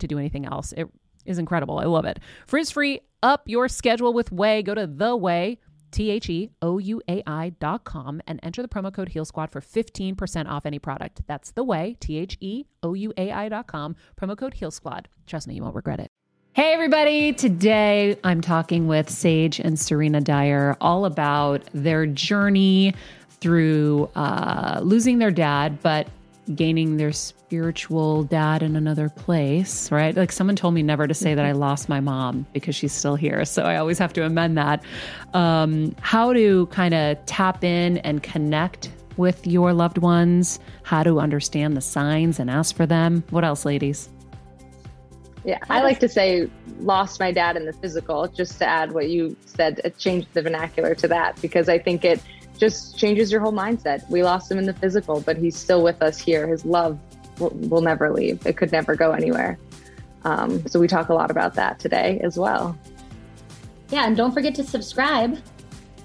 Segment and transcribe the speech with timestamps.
[0.00, 0.72] to do anything else.
[0.72, 0.88] It
[1.24, 1.78] is incredible.
[1.78, 2.18] I love it.
[2.46, 4.64] Frizz free, up your schedule with Ouai.
[4.64, 5.58] Go to the Ouai.
[5.90, 9.24] T H E O U A I dot com and enter the promo code Heal
[9.24, 11.22] Squad for 15% off any product.
[11.26, 14.70] That's the Ouai, T H E O U A I dot com, promo code Heal
[14.70, 15.08] Squad.
[15.26, 16.08] Trust me, you won't regret it.
[16.52, 17.32] Hey, everybody.
[17.32, 22.94] Today I'm talking with Sage and Serena Dyer all about their journey
[23.40, 26.08] through uh, losing their dad, but
[26.54, 27.12] gaining their
[27.50, 30.16] spiritual dad in another place, right?
[30.16, 33.16] Like someone told me never to say that I lost my mom because she's still
[33.16, 33.44] here.
[33.44, 34.84] So I always have to amend that.
[35.34, 41.18] Um, how to kind of tap in and connect with your loved ones, how to
[41.18, 43.24] understand the signs and ask for them.
[43.30, 44.08] What else, ladies?
[45.44, 49.10] Yeah, I like to say lost my dad in the physical, just to add what
[49.10, 52.22] you said, uh, change the vernacular to that, because I think it
[52.58, 54.08] just changes your whole mindset.
[54.08, 56.46] We lost him in the physical, but he's still with us here.
[56.46, 56.96] His love
[57.40, 59.58] will, will never leave, it could never go anywhere.
[60.24, 62.78] Um, so we talk a lot about that today as well.
[63.88, 65.38] Yeah, and don't forget to subscribe.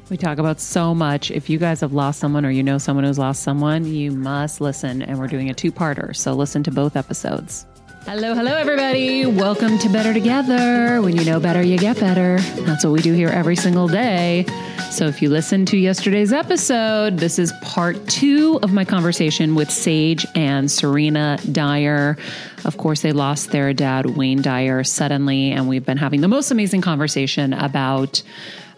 [0.10, 1.32] We talk about so much.
[1.32, 4.62] If you guys have lost someone or you know someone who's lost someone, you must
[4.62, 5.02] listen.
[5.02, 6.16] And we're doing a two parter.
[6.16, 7.66] So listen to both episodes.
[8.06, 9.26] Hello, hello, everybody.
[9.26, 11.02] Welcome to Better Together.
[11.02, 12.38] When you know better, you get better.
[12.62, 14.46] That's what we do here every single day.
[14.92, 19.72] So, if you listened to yesterday's episode, this is part two of my conversation with
[19.72, 22.16] Sage and Serena Dyer.
[22.64, 26.52] Of course, they lost their dad, Wayne Dyer, suddenly, and we've been having the most
[26.52, 28.22] amazing conversation about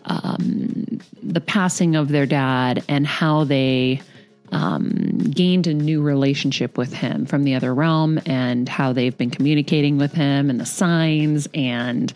[0.05, 4.01] um, the passing of their dad and how they
[4.51, 9.29] um, gained a new relationship with him from the other realm and how they've been
[9.29, 12.13] communicating with him and the signs and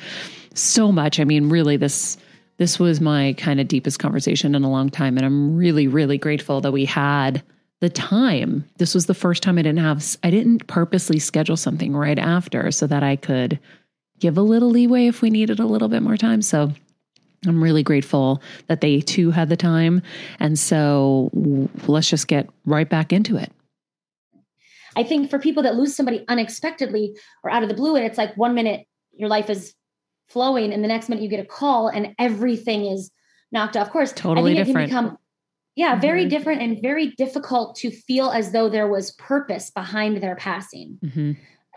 [0.53, 1.19] so much.
[1.19, 2.17] I mean, really, this
[2.57, 6.17] this was my kind of deepest conversation in a long time, and I'm really, really
[6.17, 7.41] grateful that we had
[7.79, 8.65] the time.
[8.77, 12.71] This was the first time I didn't have I didn't purposely schedule something right after
[12.71, 13.59] so that I could
[14.19, 16.43] give a little leeway if we needed a little bit more time.
[16.43, 16.71] So
[17.47, 20.01] I'm really grateful that they too had the time.
[20.39, 21.29] And so
[21.87, 23.51] let's just get right back into it.
[24.95, 28.17] I think for people that lose somebody unexpectedly or out of the blue, and it's
[28.17, 29.73] like one minute your life is
[30.27, 33.09] flowing, and the next minute you get a call and everything is
[33.51, 34.11] knocked off course.
[34.13, 34.89] Totally different.
[34.89, 35.17] Become,
[35.75, 36.29] yeah, very mm-hmm.
[36.29, 40.99] different and very difficult to feel as though there was purpose behind their passing.
[41.03, 41.31] Mm-hmm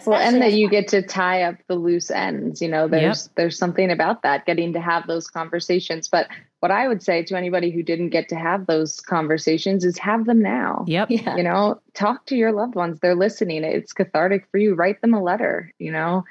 [0.06, 3.34] well and that you get to tie up the loose ends you know there's yep.
[3.36, 6.08] there's something about that getting to have those conversations.
[6.08, 6.28] But
[6.60, 10.26] what i would say to anybody who didn't get to have those conversations is have
[10.26, 10.84] them now.
[10.88, 11.10] Yep.
[11.10, 11.36] Yeah.
[11.36, 12.98] you know talk to your loved ones.
[13.00, 13.62] They're listening.
[13.64, 14.74] It's cathartic for you.
[14.74, 16.24] Write them a letter you know?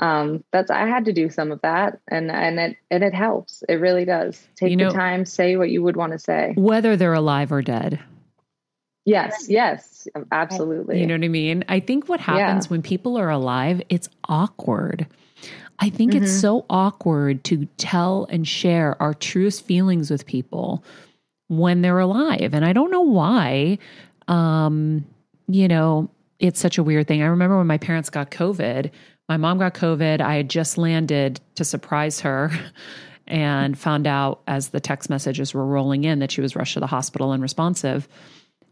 [0.00, 3.62] Um that's i had to do some of that and and it and it helps.
[3.68, 4.44] It really does.
[4.56, 6.54] Take you know, the time say what you would want to say.
[6.56, 8.00] Whether they're alive or dead
[9.04, 11.00] Yes, yes, absolutely.
[11.00, 11.64] You know what I mean?
[11.68, 12.70] I think what happens yeah.
[12.70, 15.06] when people are alive, it's awkward.
[15.78, 16.24] I think mm-hmm.
[16.24, 20.84] it's so awkward to tell and share our truest feelings with people
[21.48, 22.54] when they're alive.
[22.54, 23.78] And I don't know why.
[24.28, 25.04] Um,
[25.48, 26.08] you know,
[26.38, 27.22] it's such a weird thing.
[27.22, 28.90] I remember when my parents got COVID,
[29.28, 30.20] my mom got COVID.
[30.20, 32.50] I had just landed to surprise her
[33.26, 36.80] and found out as the text messages were rolling in that she was rushed to
[36.80, 38.08] the hospital unresponsive.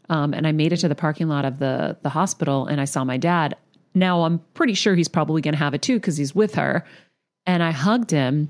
[0.09, 2.85] Um, and I made it to the parking lot of the the hospital, and I
[2.85, 3.55] saw my dad.
[3.93, 6.85] Now I'm pretty sure he's probably going to have it too because he's with her.
[7.45, 8.49] And I hugged him,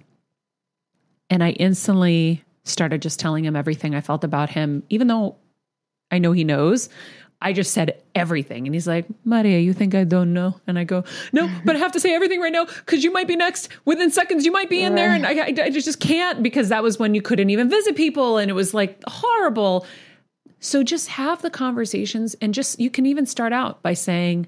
[1.30, 5.36] and I instantly started just telling him everything I felt about him, even though
[6.12, 6.90] I know he knows.
[7.44, 8.66] I just said everything.
[8.68, 10.56] And he's like, Maria, you think I don't know?
[10.66, 11.04] And I go,
[11.34, 13.68] no, but I have to say everything right now because you might be next.
[13.84, 15.10] Within seconds, you might be in there.
[15.10, 18.38] And I, I, I, just can't because that was when you couldn't even visit people.
[18.38, 19.86] And it was like horrible.
[20.64, 24.48] So just have the conversations and just, you can even start out by saying,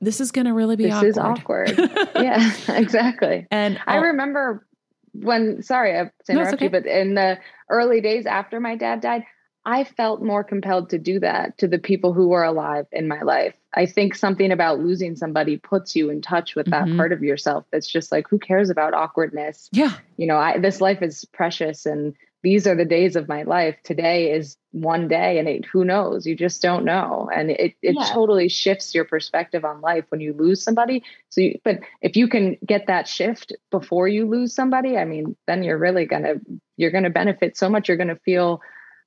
[0.00, 1.70] this is going to really be this awkward.
[1.70, 2.10] is awkward.
[2.14, 3.48] yeah, exactly.
[3.50, 4.64] And I remember
[5.12, 6.66] when, sorry, I have to interrupt okay.
[6.66, 7.38] you, but in the
[7.68, 9.24] early days after my dad died,
[9.64, 13.22] I felt more compelled to do that to the people who were alive in my
[13.22, 13.56] life.
[13.74, 16.96] I think something about losing somebody puts you in touch with that mm-hmm.
[16.96, 19.68] part of yourself that's just like, who cares about awkwardness?
[19.72, 19.94] Yeah.
[20.16, 23.76] You know, I, this life is precious and these are the days of my life.
[23.82, 26.26] Today is one day, and it, who knows?
[26.26, 28.04] You just don't know, and it it yeah.
[28.04, 31.02] totally shifts your perspective on life when you lose somebody.
[31.30, 35.36] So, you, but if you can get that shift before you lose somebody, I mean,
[35.46, 36.34] then you're really gonna
[36.76, 37.88] you're gonna benefit so much.
[37.88, 38.60] You're gonna feel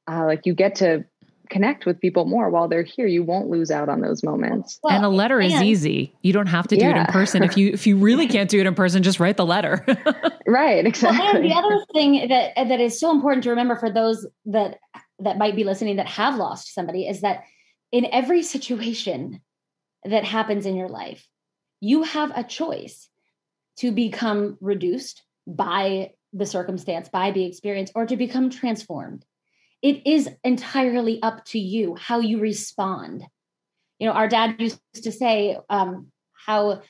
[0.09, 1.05] uh, like you get to
[1.51, 3.05] connect with people more while they're here.
[3.05, 4.79] You won't lose out on those moments.
[4.81, 6.15] Well, and a letter and, is easy.
[6.23, 6.95] You don't have to do yeah.
[6.95, 7.43] it in person.
[7.43, 9.85] If you if you really can't do it in person just write the letter.
[10.47, 13.89] Right exactly well, and the other thing that that is so important to remember for
[13.89, 14.79] those that
[15.19, 17.43] that might be listening that have lost somebody is that
[17.91, 19.39] in every situation
[20.03, 21.25] that happens in your life
[21.79, 23.07] you have a choice
[23.77, 29.23] to become reduced by the circumstance by the experience or to become transformed
[29.81, 33.25] it is entirely up to you how you respond.
[33.99, 36.81] You know our dad used to say um, how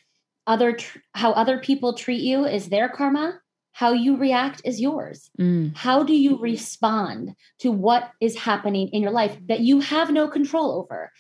[0.48, 3.40] other tr- how other people treat you is their karma.
[3.74, 5.30] How you react is yours.
[5.40, 5.76] Mm.
[5.76, 10.28] how do you respond to what is happening in your life that you have no
[10.28, 11.12] control over?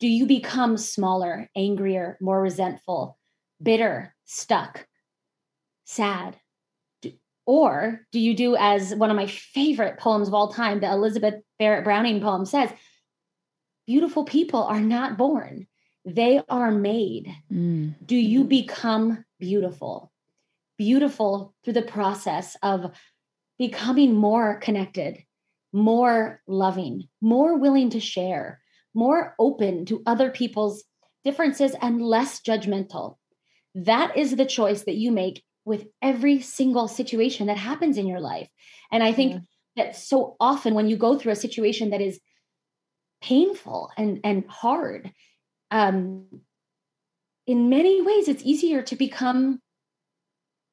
[0.00, 3.16] Do you become smaller angrier more resentful
[3.62, 4.86] bitter stuck
[5.84, 6.38] sad
[7.46, 11.34] or do you do as one of my favorite poems of all time, the Elizabeth
[11.58, 12.70] Barrett Browning poem says,
[13.86, 15.66] beautiful people are not born,
[16.04, 17.34] they are made.
[17.52, 17.94] Mm.
[18.04, 20.12] Do you become beautiful?
[20.78, 22.92] Beautiful through the process of
[23.58, 25.18] becoming more connected,
[25.72, 28.60] more loving, more willing to share,
[28.94, 30.84] more open to other people's
[31.24, 33.16] differences, and less judgmental.
[33.74, 38.20] That is the choice that you make with every single situation that happens in your
[38.20, 38.48] life.
[38.90, 39.42] And I think
[39.76, 42.20] that so often when you go through a situation that is
[43.22, 45.12] painful and and hard,
[45.70, 46.26] um,
[47.46, 49.60] in many ways it's easier to become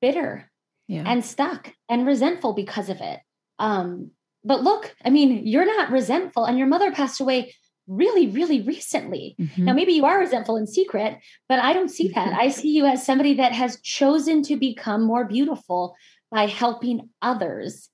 [0.02, 0.50] bitter
[0.88, 1.04] yeah.
[1.06, 3.20] and stuck and resentful because of it.
[3.60, 4.12] Um,
[4.44, 7.54] but look, I mean, you're not resentful, and your mother passed away
[7.88, 9.36] really, really recently.
[9.40, 9.66] Mm-hmm.
[9.66, 11.18] Now, maybe you are resentful in secret,
[11.48, 12.34] but I don't see that.
[12.34, 15.96] I see you as somebody that has chosen to become more beautiful
[16.30, 17.90] by helping others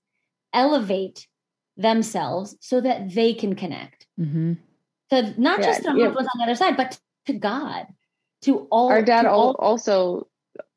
[0.54, 1.28] elevate
[1.78, 4.08] themselves so that they can connect.
[4.20, 4.54] Mm-hmm.
[5.10, 6.08] So, not yeah, just to yeah.
[6.08, 7.88] on the other side, but to God,
[8.42, 8.90] to all.
[8.90, 10.28] Our dad all- also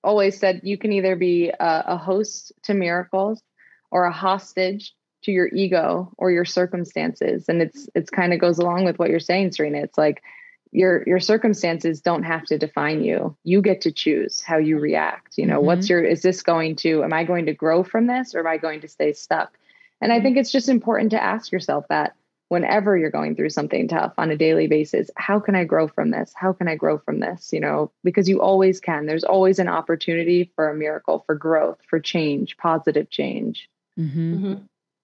[0.04, 3.42] always said you can either be a, a host to miracles
[3.90, 4.94] or a hostage
[5.26, 9.10] to your ego or your circumstances and it's it's kind of goes along with what
[9.10, 10.22] you're saying serena it's like
[10.70, 15.36] your your circumstances don't have to define you you get to choose how you react
[15.36, 15.66] you know mm-hmm.
[15.66, 18.46] what's your is this going to am i going to grow from this or am
[18.46, 19.58] i going to stay stuck
[20.00, 20.24] and i mm-hmm.
[20.24, 22.14] think it's just important to ask yourself that
[22.48, 26.12] whenever you're going through something tough on a daily basis how can i grow from
[26.12, 29.58] this how can i grow from this you know because you always can there's always
[29.58, 33.68] an opportunity for a miracle for growth for change positive change
[33.98, 34.34] mm-hmm.
[34.34, 34.54] Mm-hmm.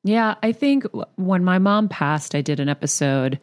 [0.04, 0.84] Yeah, I think
[1.16, 3.38] when my mom passed, I did an episode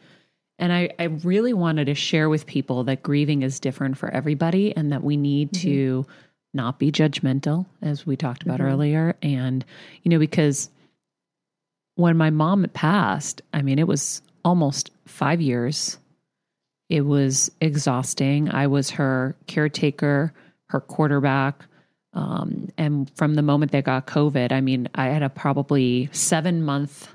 [0.58, 4.76] and I, I really wanted to share with people that grieving is different for everybody
[4.76, 5.68] and that we need mm-hmm.
[5.68, 6.06] to
[6.52, 8.68] not be judgmental, as we talked about mm-hmm.
[8.68, 9.16] earlier.
[9.22, 9.64] And,
[10.02, 10.68] you know, because
[11.94, 15.98] when my mom passed, I mean, it was almost five years.
[16.90, 18.50] It was exhausting.
[18.50, 20.34] I was her caretaker,
[20.68, 21.64] her quarterback,
[22.12, 26.62] um, and from the moment they got COVID, I mean, I had a probably seven
[26.64, 27.08] month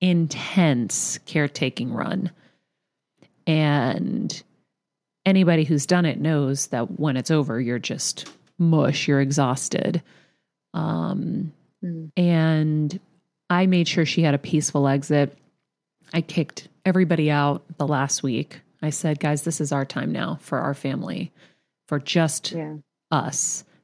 [0.00, 2.30] intense caretaking run.
[3.46, 4.42] And
[5.26, 10.02] anybody who's done it knows that when it's over, you're just mush, you're exhausted.
[10.72, 11.52] Um,
[11.84, 12.10] mm.
[12.16, 12.98] And
[13.50, 15.36] I made sure she had a peaceful exit.
[16.14, 18.60] I kicked everybody out the last week.
[18.82, 21.30] I said, guys, this is our time now for our family,
[21.88, 22.76] for just yeah.
[23.10, 23.64] us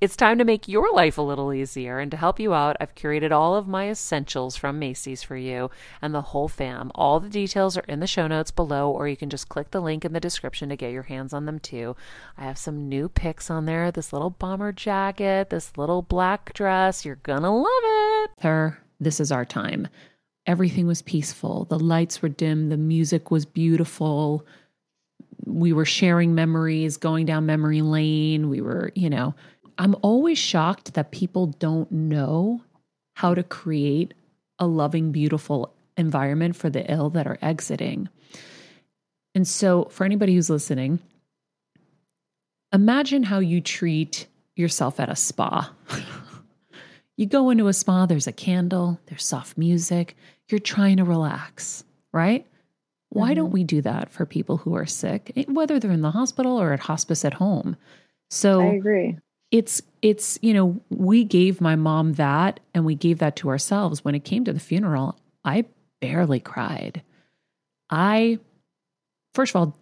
[0.00, 1.98] it's time to make your life a little easier.
[1.98, 5.70] And to help you out, I've curated all of my essentials from Macy's for you
[6.00, 6.90] and the whole fam.
[6.94, 9.80] All the details are in the show notes below, or you can just click the
[9.80, 11.96] link in the description to get your hands on them too.
[12.38, 17.04] I have some new picks on there this little bomber jacket, this little black dress.
[17.04, 18.30] You're gonna love it.
[18.38, 19.88] Her, this is our time.
[20.46, 21.66] Everything was peaceful.
[21.66, 24.46] The lights were dim, the music was beautiful.
[25.44, 28.48] We were sharing memories, going down memory lane.
[28.48, 29.34] We were, you know,
[29.80, 32.60] I'm always shocked that people don't know
[33.14, 34.12] how to create
[34.58, 38.10] a loving, beautiful environment for the ill that are exiting.
[39.34, 40.98] And so, for anybody who's listening,
[42.74, 45.72] imagine how you treat yourself at a spa.
[47.16, 50.14] you go into a spa, there's a candle, there's soft music,
[50.50, 52.46] you're trying to relax, right?
[53.08, 53.36] Why mm-hmm.
[53.36, 56.60] don't we do that for people who are sick, eh, whether they're in the hospital
[56.60, 57.76] or at hospice at home?
[58.28, 59.16] So I agree
[59.50, 64.04] it's it's you know we gave my mom that and we gave that to ourselves.
[64.04, 65.64] When it came to the funeral i
[66.00, 67.02] barely cried.
[67.90, 68.38] I
[69.34, 69.76] first of all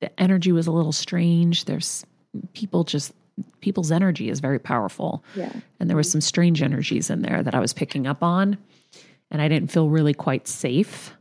[0.00, 1.64] the energy was a little strange.
[1.64, 2.04] There's
[2.52, 3.12] people just
[3.60, 5.24] people's energy is very powerful.
[5.34, 5.52] Yeah.
[5.78, 8.58] And there was some strange energies in there that i was picking up on
[9.30, 11.14] and i didn't feel really quite safe.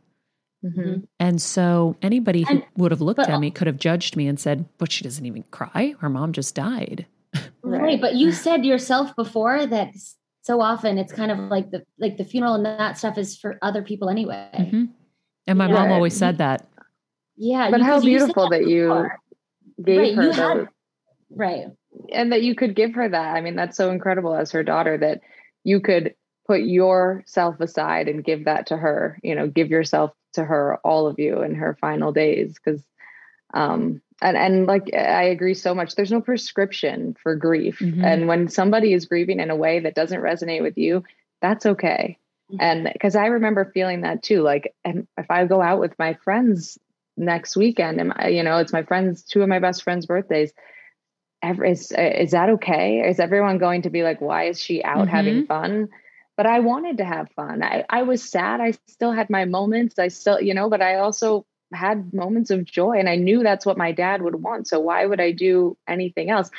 [0.65, 1.01] Mm-hmm.
[1.19, 4.39] and so anybody who and, would have looked at me could have judged me and
[4.39, 5.93] said but she doesn't even cry.
[6.00, 7.05] Her mom just died
[7.62, 7.82] right.
[7.82, 8.01] right.
[8.01, 9.94] But you said yourself before that
[10.41, 13.60] so often it's kind of like the like the funeral and that stuff is for
[13.62, 14.50] other people anyway.
[14.58, 14.86] Mm-hmm.
[15.46, 15.74] And my yeah.
[15.74, 16.67] mom always said that.
[17.36, 17.70] Yeah.
[17.70, 19.08] But how beautiful that, that you
[19.84, 20.67] gave right, her you had,
[21.29, 21.65] right.
[22.12, 23.36] And that you could give her that.
[23.36, 25.22] I mean, that's so incredible as her daughter that
[25.63, 26.15] you could
[26.46, 31.08] put yourself aside and give that to her, you know, give yourself to her, all
[31.08, 32.58] of you in her final days.
[32.60, 32.82] Cause
[33.53, 35.96] um and and like i agree so much.
[35.96, 37.80] There's no prescription for grief.
[37.80, 38.04] Mm-hmm.
[38.04, 41.04] and when somebody is grieving in a way that doesn't resonate with you
[41.42, 42.18] that's okay.
[42.52, 42.62] Mm-hmm.
[42.62, 46.14] and because i remember feeling that too like and if i go out with my
[46.24, 46.78] friends
[47.18, 50.54] next weekend and I, you know it's my friends two of my best friends birthdays
[51.44, 53.08] is is that okay?
[53.08, 55.16] Is everyone going to be like why is she out mm-hmm.
[55.16, 55.90] having fun?
[56.36, 57.64] But i wanted to have fun.
[57.64, 58.62] I, I was sad.
[58.62, 59.98] I still had my moments.
[59.98, 63.66] I still you know but i also had moments of joy and I knew that's
[63.66, 64.68] what my dad would want.
[64.68, 66.50] So why would I do anything else?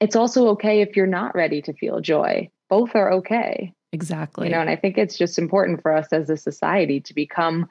[0.00, 2.50] It's also okay if you're not ready to feel joy.
[2.68, 3.72] Both are okay.
[3.92, 4.46] Exactly.
[4.46, 7.68] You know, and I think it's just important for us as a society to become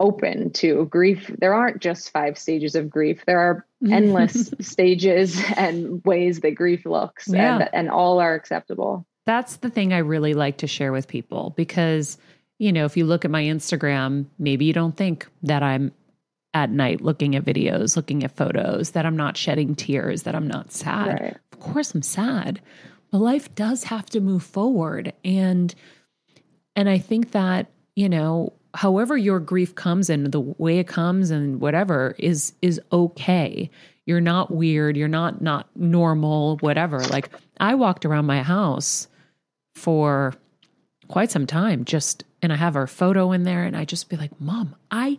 [0.00, 1.30] open to grief.
[1.38, 3.24] There aren't just five stages of grief.
[3.26, 7.56] There are endless stages and ways that grief looks yeah.
[7.56, 9.06] and and all are acceptable.
[9.26, 12.16] That's the thing I really like to share with people because
[12.58, 15.92] you know, if you look at my Instagram, maybe you don't think that I'm
[16.52, 20.48] at night looking at videos, looking at photos, that I'm not shedding tears, that I'm
[20.48, 21.20] not sad.
[21.20, 21.36] Right.
[21.52, 22.60] Of course I'm sad.
[23.10, 25.74] But life does have to move forward and
[26.76, 27.66] and I think that,
[27.96, 32.80] you know, however your grief comes and the way it comes and whatever is is
[32.92, 33.70] okay.
[34.06, 37.00] You're not weird, you're not not normal, whatever.
[37.00, 39.08] Like I walked around my house
[39.74, 40.34] for
[41.08, 44.16] quite some time just and I have our photo in there and I just be
[44.16, 45.18] like, "Mom, I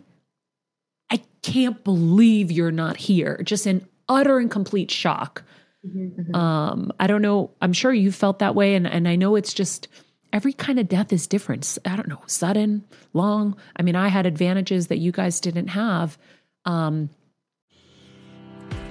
[1.42, 3.40] can't believe you're not here.
[3.44, 5.42] Just in utter and complete shock.
[5.86, 6.34] Mm-hmm.
[6.34, 7.50] Um, I don't know.
[7.60, 8.74] I'm sure you felt that way.
[8.74, 9.88] And, and I know it's just
[10.32, 11.78] every kind of death is different.
[11.84, 13.56] I don't know, sudden, long.
[13.76, 16.18] I mean, I had advantages that you guys didn't have.
[16.64, 17.10] Um,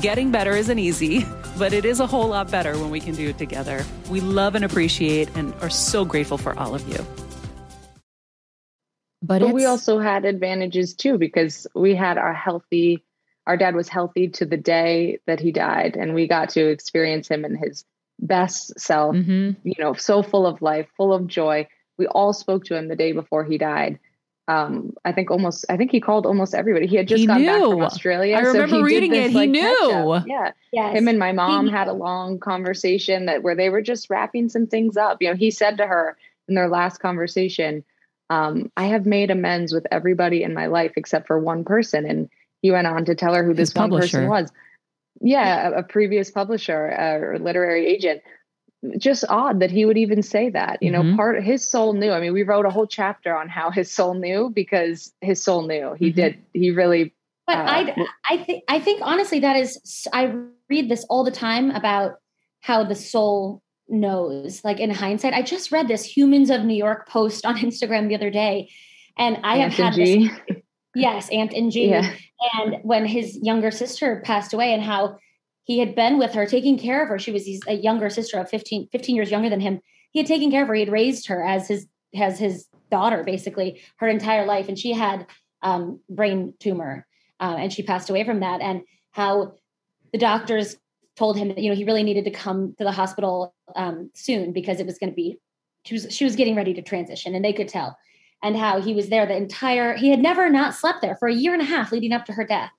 [0.00, 1.26] Getting better isn't easy,
[1.58, 3.84] but it is a whole lot better when we can do it together.
[4.08, 7.04] We love and appreciate and are so grateful for all of you.
[9.20, 13.02] But, but we also had advantages too because we had our healthy,
[13.44, 17.26] our dad was healthy to the day that he died, and we got to experience
[17.26, 17.84] him in his
[18.20, 19.58] best self, mm-hmm.
[19.68, 21.66] you know, so full of life, full of joy.
[21.96, 23.98] We all spoke to him the day before he died
[24.48, 26.86] um, I think almost, I think he called almost everybody.
[26.86, 27.52] He had just he gotten knew.
[27.52, 28.34] back from Australia.
[28.34, 29.30] I remember so reading this, it.
[29.30, 30.22] He like, knew.
[30.26, 30.52] Yeah.
[30.72, 30.96] Yes.
[30.96, 34.66] Him and my mom had a long conversation that where they were just wrapping some
[34.66, 35.18] things up.
[35.20, 36.16] You know, he said to her
[36.48, 37.84] in their last conversation,
[38.30, 42.06] um, I have made amends with everybody in my life except for one person.
[42.06, 42.30] And
[42.62, 44.26] he went on to tell her who His this publisher.
[44.26, 44.52] one person was.
[45.20, 48.22] Yeah, a, a previous publisher uh, or literary agent
[48.96, 50.78] just odd that he would even say that.
[50.82, 51.10] You mm-hmm.
[51.10, 52.12] know, part his soul knew.
[52.12, 55.66] I mean, we wrote a whole chapter on how his soul knew because his soul
[55.66, 55.94] knew.
[55.98, 56.16] He mm-hmm.
[56.16, 56.42] did.
[56.52, 57.14] He really.
[57.46, 60.06] But uh, I, I think, I think honestly, that is.
[60.12, 60.34] I
[60.68, 62.16] read this all the time about
[62.60, 64.62] how the soul knows.
[64.64, 68.14] Like in hindsight, I just read this Humans of New York post on Instagram the
[68.14, 68.70] other day,
[69.16, 70.28] and I Aunt have had G.
[70.28, 70.58] this.
[70.94, 71.90] Yes, Aunt and G.
[71.90, 72.12] Yeah.
[72.54, 75.18] And when his younger sister passed away, and how
[75.68, 77.18] he had been with her, taking care of her.
[77.18, 79.80] She was a younger sister of 15, 15 years younger than him.
[80.10, 80.74] He had taken care of her.
[80.74, 84.94] He had raised her as his as his daughter, basically her entire life, and she
[84.94, 85.26] had
[85.62, 87.06] um, brain tumor,
[87.38, 88.62] uh, and she passed away from that.
[88.62, 89.56] And how
[90.10, 90.78] the doctors
[91.16, 94.54] told him that you know he really needed to come to the hospital um, soon
[94.54, 95.38] because it was going to be
[95.84, 97.98] she was she was getting ready to transition, and they could tell.
[98.42, 101.34] And how he was there the entire he had never not slept there for a
[101.34, 102.70] year and a half leading up to her death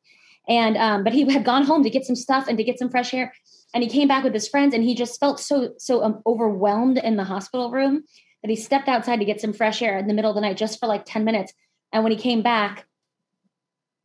[0.50, 2.90] and um, but he had gone home to get some stuff and to get some
[2.90, 3.34] fresh air.
[3.74, 6.98] And he came back with his friends, and he just felt so so um, overwhelmed
[6.98, 8.04] in the hospital room
[8.42, 10.58] that he stepped outside to get some fresh air in the middle of the night
[10.58, 11.54] just for like ten minutes.
[11.94, 12.86] And when he came back,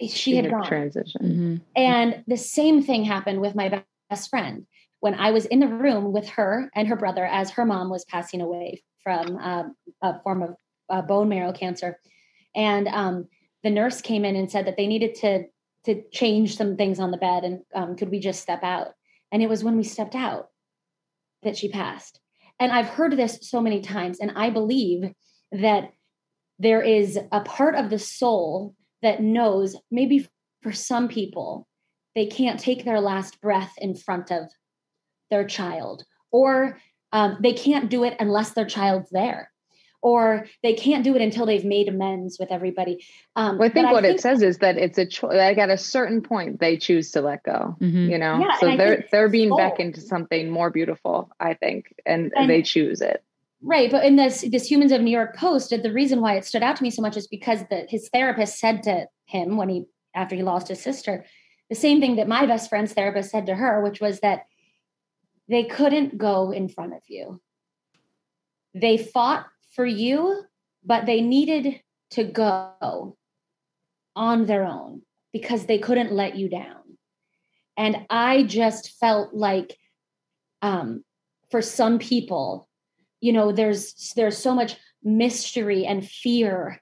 [0.00, 0.66] she, she had, had gone.
[0.66, 1.22] Transition.
[1.22, 1.57] Mm-hmm.
[1.76, 4.66] And the same thing happened with my best friend
[5.00, 8.04] when I was in the room with her and her brother as her mom was
[8.04, 9.64] passing away from uh,
[10.02, 10.57] a form of
[10.88, 12.00] uh, bone marrow cancer.
[12.57, 13.28] And um,
[13.62, 15.44] the nurse came in and said that they needed to
[15.84, 18.88] to change some things on the bed and um, could we just step out?
[19.30, 20.48] And it was when we stepped out
[21.42, 22.20] that she passed.
[22.60, 25.12] And i've heard this so many times and i believe
[25.52, 25.90] that
[26.58, 30.28] there is a part of the soul that knows maybe
[30.62, 31.66] for some people
[32.14, 34.50] they can't take their last breath in front of
[35.30, 36.78] their child or
[37.12, 39.50] um, they can't do it unless their child's there
[40.04, 43.02] or they can't do it until they've made amends with everybody.
[43.36, 45.32] Um, well, I think what I think, it says is that it's a choice.
[45.34, 47.74] Like at a certain point, they choose to let go.
[47.80, 48.10] Mm-hmm.
[48.10, 49.56] You know, yeah, so they're they're being soul.
[49.56, 51.30] beckoned to something more beautiful.
[51.40, 53.24] I think, and, and they choose it.
[53.62, 56.62] Right, but in this this Humans of New York post, the reason why it stood
[56.62, 59.86] out to me so much is because the, his therapist said to him when he
[60.14, 61.24] after he lost his sister,
[61.70, 64.44] the same thing that my best friend's therapist said to her, which was that
[65.48, 67.40] they couldn't go in front of you.
[68.74, 70.44] They fought for you,
[70.84, 73.16] but they needed to go
[74.16, 76.82] on their own because they couldn't let you down.
[77.76, 79.76] And I just felt like
[80.62, 81.04] um,
[81.50, 82.68] for some people,
[83.20, 86.80] you know, there's there's so much mystery and fear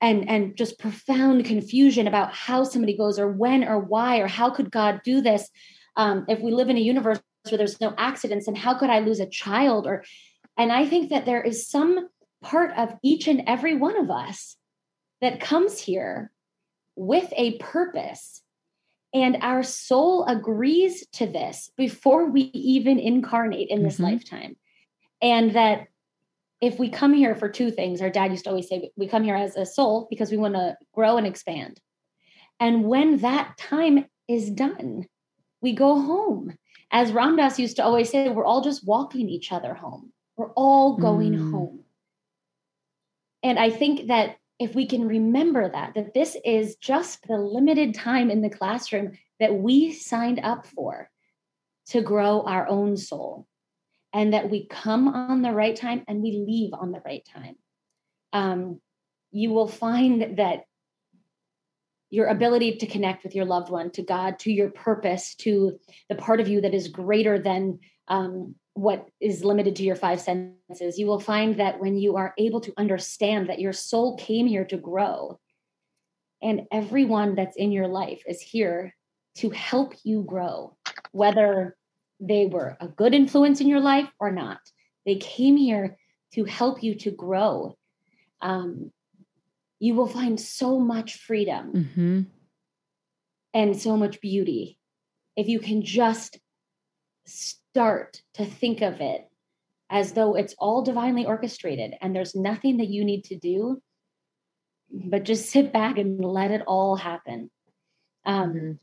[0.00, 4.50] and and just profound confusion about how somebody goes or when or why or how
[4.50, 5.48] could God do this?
[5.96, 9.00] Um, if we live in a universe where there's no accidents, and how could I
[9.00, 9.86] lose a child?
[9.86, 10.04] Or
[10.58, 12.08] and I think that there is some
[12.42, 14.56] part of each and every one of us
[15.20, 16.32] that comes here
[16.96, 18.42] with a purpose.
[19.14, 24.04] And our soul agrees to this before we even incarnate in this mm-hmm.
[24.04, 24.56] lifetime.
[25.22, 25.86] And that
[26.60, 29.22] if we come here for two things, our dad used to always say, we come
[29.22, 31.80] here as a soul because we want to grow and expand.
[32.58, 35.06] And when that time is done,
[35.62, 36.56] we go home.
[36.90, 40.52] As Ram Dass used to always say, we're all just walking each other home We're
[40.52, 41.50] all going Mm.
[41.50, 41.84] home.
[43.42, 47.94] And I think that if we can remember that, that this is just the limited
[47.94, 51.10] time in the classroom that we signed up for
[51.86, 53.46] to grow our own soul,
[54.12, 57.56] and that we come on the right time and we leave on the right time,
[58.32, 58.80] um,
[59.32, 60.64] you will find that
[62.10, 66.14] your ability to connect with your loved one, to God, to your purpose, to the
[66.14, 70.98] part of you that is greater than um, what is limited to your five senses,
[70.98, 74.64] you will find that when you are able to understand that your soul came here
[74.64, 75.38] to grow,
[76.40, 78.94] and everyone that's in your life is here
[79.36, 80.76] to help you grow,
[81.12, 81.76] whether
[82.20, 84.60] they were a good influence in your life or not.
[85.04, 85.96] They came here
[86.34, 87.76] to help you to grow.
[88.40, 88.92] Um,
[89.80, 92.20] you will find so much freedom Mm-hmm.
[93.54, 94.78] and so much beauty
[95.36, 96.38] if you can just
[97.26, 99.22] start to think of it
[99.90, 103.80] as though it's all divinely orchestrated and there's nothing that you need to do
[104.90, 107.50] but just sit back and let it all happen
[108.24, 108.78] um Mhm.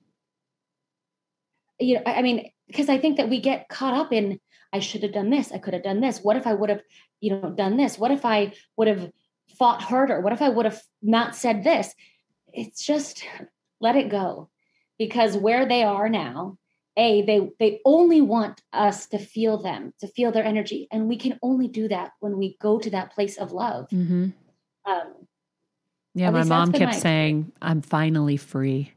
[1.80, 4.40] you know i I mean because i think that we get caught up in
[4.74, 6.82] i should have done this i could have done this what if i would have
[7.22, 9.10] you know done this what if i would have
[9.58, 11.94] fought harder what if i would have not said this
[12.54, 13.26] it's just
[13.82, 14.50] let it go
[14.98, 16.58] because where they are now
[16.98, 21.18] a they they only want us to feel them to feel their energy and we
[21.18, 24.28] can only do that when we go to that place of love Mm-hmm.
[24.86, 25.14] um
[26.14, 28.94] Yeah, my mom kept my saying, I'm finally free.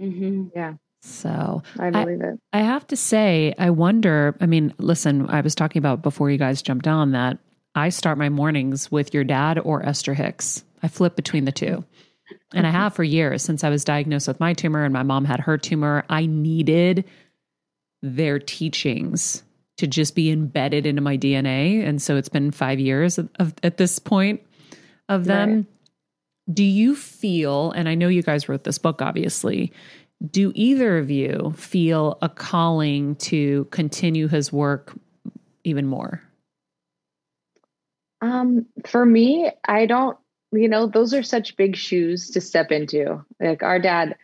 [0.00, 0.50] mhm.
[0.54, 0.74] Yeah.
[1.02, 2.40] So I believe it.
[2.52, 4.36] I have to say, I wonder.
[4.40, 7.38] I mean, listen, I was talking about before you guys jumped on that
[7.76, 10.64] I start my mornings with your dad or Esther Hicks.
[10.82, 11.84] I flip between the two.
[12.54, 15.26] And I have for years since I was diagnosed with my tumor and my mom
[15.26, 16.04] had her tumor.
[16.08, 17.04] I needed
[18.02, 19.42] their teachings
[19.76, 21.86] to just be embedded into my DNA.
[21.86, 24.40] And so it's been five years of, of at this point
[25.10, 25.66] of them.
[26.50, 29.72] Do you feel, and I know you guys wrote this book, obviously,
[30.30, 34.94] do either of you feel a calling to continue his work
[35.64, 36.22] even more?
[38.26, 40.18] Um, for me, I don't,
[40.52, 43.24] you know, those are such big shoes to step into.
[43.40, 44.16] Like our dad,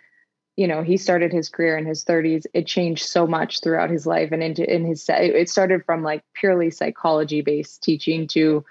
[0.56, 2.44] you know, he started his career in his 30s.
[2.52, 6.22] It changed so much throughout his life and into in his it started from like
[6.34, 8.64] purely psychology based teaching to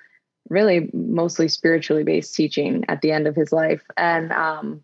[0.49, 3.83] really mostly spiritually based teaching at the end of his life.
[3.95, 4.83] And um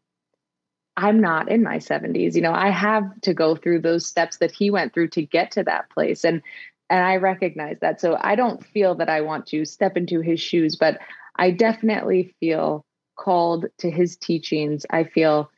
[0.95, 2.33] I'm not in my 70s.
[2.33, 5.51] You know, I have to go through those steps that he went through to get
[5.51, 6.25] to that place.
[6.25, 6.41] And
[6.89, 8.01] and I recognize that.
[8.01, 10.99] So I don't feel that I want to step into his shoes, but
[11.35, 12.85] I definitely feel
[13.17, 14.85] called to his teachings.
[14.89, 15.49] I feel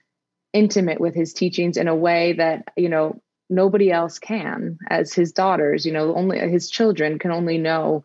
[0.54, 5.32] intimate with his teachings in a way that, you know, nobody else can as his
[5.32, 8.04] daughters, you know, only his children can only know.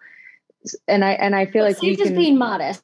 [0.89, 2.83] And I and I feel like She's just can being modest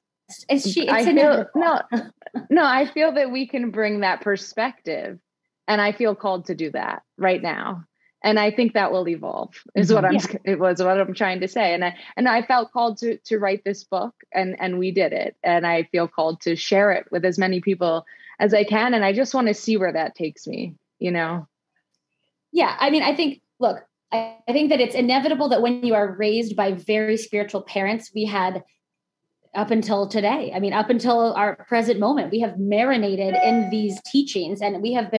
[0.48, 1.80] it's she it's I feel no,
[2.50, 5.18] no, I feel that we can bring that perspective,
[5.66, 7.84] and I feel called to do that right now.
[8.22, 9.54] And I think that will evolve.
[9.74, 10.16] Is what I'm.
[10.16, 10.36] Mm-hmm.
[10.44, 11.72] It was what I'm trying to say.
[11.72, 15.12] And I and I felt called to to write this book, and and we did
[15.12, 15.36] it.
[15.42, 18.04] And I feel called to share it with as many people
[18.38, 18.92] as I can.
[18.94, 20.74] And I just want to see where that takes me.
[20.98, 21.46] You know.
[22.52, 23.40] Yeah, I mean, I think.
[23.58, 23.78] Look,
[24.12, 28.10] I, I think that it's inevitable that when you are raised by very spiritual parents,
[28.14, 28.62] we had
[29.54, 30.52] up until today.
[30.54, 34.92] I mean, up until our present moment, we have marinated in these teachings and we
[34.92, 35.19] have been.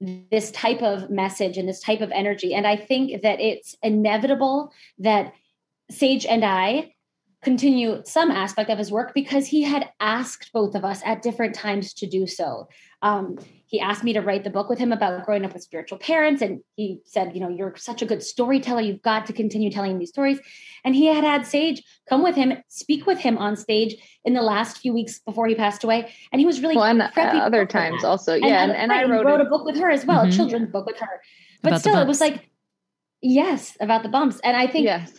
[0.00, 2.54] this type of message and this type of energy.
[2.54, 5.32] And I think that it's inevitable that
[5.90, 6.94] Sage and I
[7.42, 11.54] continue some aspect of his work because he had asked both of us at different
[11.54, 12.68] times to do so.
[13.00, 15.98] Um, he asked me to write the book with him about growing up with spiritual
[15.98, 16.42] parents.
[16.42, 18.80] And he said, You know, you're such a good storyteller.
[18.80, 20.40] You've got to continue telling these stories.
[20.84, 24.42] And he had had Sage come with him, speak with him on stage in the
[24.42, 26.10] last few weeks before he passed away.
[26.32, 28.34] And he was really well, and uh, other times also.
[28.34, 28.62] Yeah.
[28.62, 30.30] And, and, and I wrote, wrote a book with her as well, mm-hmm.
[30.30, 31.20] a children's book with her.
[31.62, 32.48] But about still, it was like,
[33.20, 34.40] yes, about the bumps.
[34.42, 35.12] And I think yes.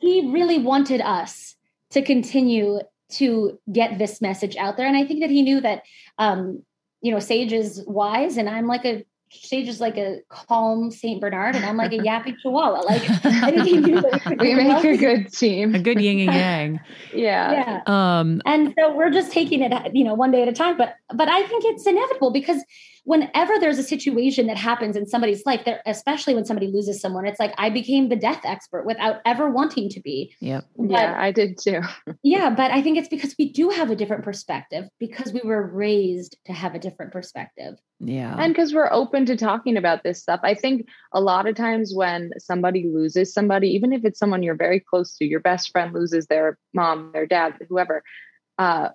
[0.00, 1.54] he really wanted us
[1.92, 2.80] to continue
[3.12, 4.86] to get this message out there.
[4.86, 5.82] And I think that he knew that,
[6.18, 6.62] um,
[7.00, 11.20] you know, Sage is wise and I'm like a, Sage is like a calm Saint
[11.20, 12.82] Bernard, and I'm like a yappy Chihuahua.
[12.82, 16.38] Like I think he knew that we make a good team, a good yin and
[16.38, 16.80] yang.
[17.14, 17.80] yeah, yeah.
[17.86, 20.76] Um, and so we're just taking it, you know, one day at a time.
[20.76, 22.62] But but I think it's inevitable because
[23.04, 27.26] whenever there's a situation that happens in somebody's life, there, especially when somebody loses someone,
[27.26, 30.34] it's like I became the death expert without ever wanting to be.
[30.40, 30.66] Yep.
[30.76, 31.80] But, yeah, I did too.
[32.22, 35.66] yeah, but I think it's because we do have a different perspective because we were
[35.66, 37.74] raised to have a different perspective.
[37.98, 38.36] Yeah.
[38.38, 40.40] And because we're open to talking about this stuff.
[40.42, 44.56] I think a lot of times when somebody loses somebody, even if it's someone you're
[44.56, 48.02] very close to, your best friend loses their mom, their dad, whoever,
[48.58, 48.88] uh,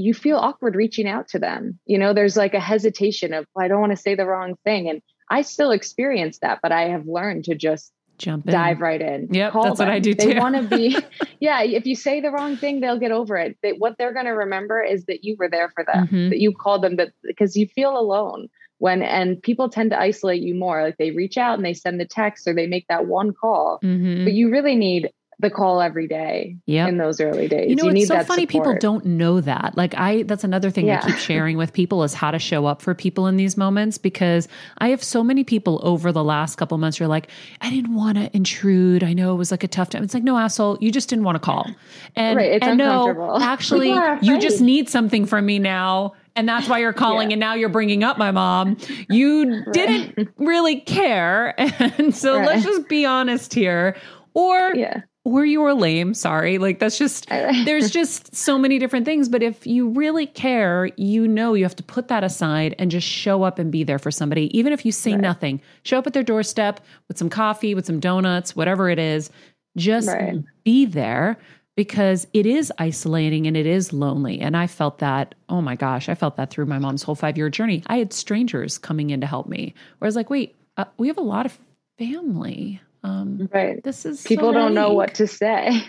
[0.00, 1.78] you feel awkward reaching out to them.
[1.86, 4.88] You know, there's like a hesitation of, I don't want to say the wrong thing.
[4.88, 8.52] And I still experience that, but I have learned to just jump in.
[8.52, 9.28] dive right in.
[9.30, 9.88] Yeah, that's them.
[9.88, 10.34] what I do too.
[10.34, 10.96] They want to be,
[11.40, 11.62] yeah.
[11.62, 13.56] If you say the wrong thing, they'll get over it.
[13.62, 16.28] They, what they're going to remember is that you were there for them, mm-hmm.
[16.30, 20.42] that you called them, that because you feel alone when, and people tend to isolate
[20.42, 20.82] you more.
[20.82, 23.78] Like they reach out and they send the text or they make that one call,
[23.82, 24.24] mm-hmm.
[24.24, 25.10] but you really need
[25.40, 26.88] the call every day yep.
[26.88, 27.70] in those early days.
[27.70, 28.42] You know, you it's so funny.
[28.42, 28.48] Support.
[28.48, 29.76] People don't know that.
[29.76, 31.00] Like I, that's another thing yeah.
[31.02, 33.98] I keep sharing with people is how to show up for people in these moments
[33.98, 34.48] because
[34.78, 37.28] I have so many people over the last couple months who are like,
[37.60, 39.02] I didn't want to intrude.
[39.02, 40.02] I know it was like a tough time.
[40.02, 41.68] It's like, no, asshole, you just didn't want to call.
[42.16, 43.90] And, right, and no, actually,
[44.22, 47.34] you just need something from me now and that's why you're calling yeah.
[47.34, 48.76] and now you're bringing up my mom
[49.08, 49.72] you right.
[49.72, 52.46] didn't really care and so right.
[52.46, 53.96] let's just be honest here
[54.34, 56.14] or yeah or you were lame.
[56.14, 56.58] Sorry.
[56.58, 59.28] Like that's just, there's just so many different things.
[59.28, 63.06] But if you really care, you know you have to put that aside and just
[63.06, 64.56] show up and be there for somebody.
[64.56, 65.20] Even if you say right.
[65.20, 69.30] nothing, show up at their doorstep with some coffee, with some donuts, whatever it is.
[69.76, 70.42] Just right.
[70.64, 71.38] be there
[71.76, 74.40] because it is isolating and it is lonely.
[74.40, 77.36] And I felt that, oh my gosh, I felt that through my mom's whole five
[77.36, 77.82] year journey.
[77.86, 79.74] I had strangers coming in to help me.
[79.98, 81.58] Where I was like, wait, uh, we have a lot of
[81.98, 83.82] family um, right.
[83.82, 85.82] This is people so don't know what to say.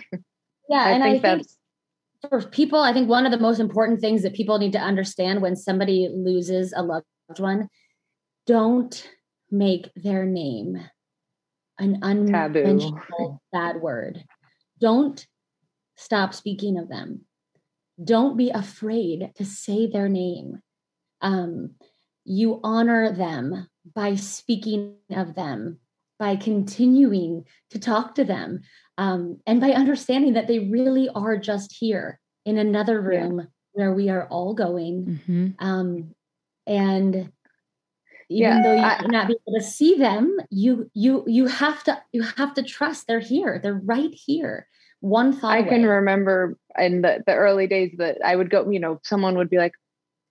[0.68, 1.46] Yeah, I and think I think
[2.28, 5.42] for people, I think one of the most important things that people need to understand
[5.42, 7.04] when somebody loses a loved
[7.38, 7.68] one,
[8.46, 9.08] don't
[9.50, 10.82] make their name
[11.78, 14.24] an unmentionable bad word.
[14.80, 15.26] Don't
[15.96, 17.22] stop speaking of them.
[18.02, 20.60] Don't be afraid to say their name.
[21.20, 21.74] Um,
[22.24, 25.80] you honor them by speaking of them
[26.18, 28.60] by continuing to talk to them
[28.98, 33.44] um, and by understanding that they really are just here in another room yeah.
[33.72, 35.20] where we are all going.
[35.26, 35.66] Mm-hmm.
[35.66, 36.14] Um,
[36.66, 37.32] and even
[38.28, 42.00] yeah, though you I, not be able to see them, you you you have to
[42.12, 43.60] you have to trust they're here.
[43.62, 44.68] They're right here.
[45.00, 45.52] One thought.
[45.52, 45.68] I away.
[45.68, 49.50] can remember in the, the early days that I would go, you know, someone would
[49.50, 49.72] be like,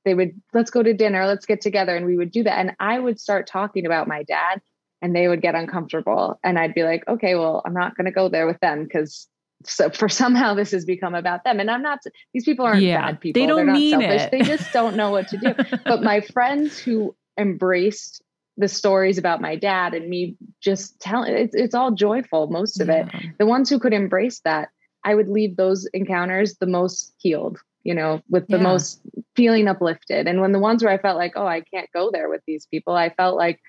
[0.06, 2.58] they would let's go to dinner, let's get together, and we would do that.
[2.58, 4.62] And I would start talking about my dad
[5.02, 6.40] and they would get uncomfortable.
[6.44, 9.28] And i'd be like okay well i'm not going to go there with them because
[9.64, 11.60] so for somehow this has become about them.
[11.60, 12.00] And i'm not
[12.34, 13.42] these people aren't yeah, bad people.
[13.42, 14.22] they don't They're mean selfish.
[14.22, 14.32] it.
[14.32, 15.54] they just don't know what to do.
[15.86, 18.22] But my friends who embraced
[18.58, 22.88] the stories about my dad and me just telling it's, it's all joyful most of
[22.88, 23.08] yeah.
[23.14, 24.70] it the ones who could embrace that
[25.06, 28.64] i would leave those encounters the most healed you know with the yeah.
[28.64, 29.02] most
[29.36, 30.28] feeling uplifted.
[30.28, 32.66] And when the ones where i felt like oh i can't go there with these
[32.68, 33.60] people i felt like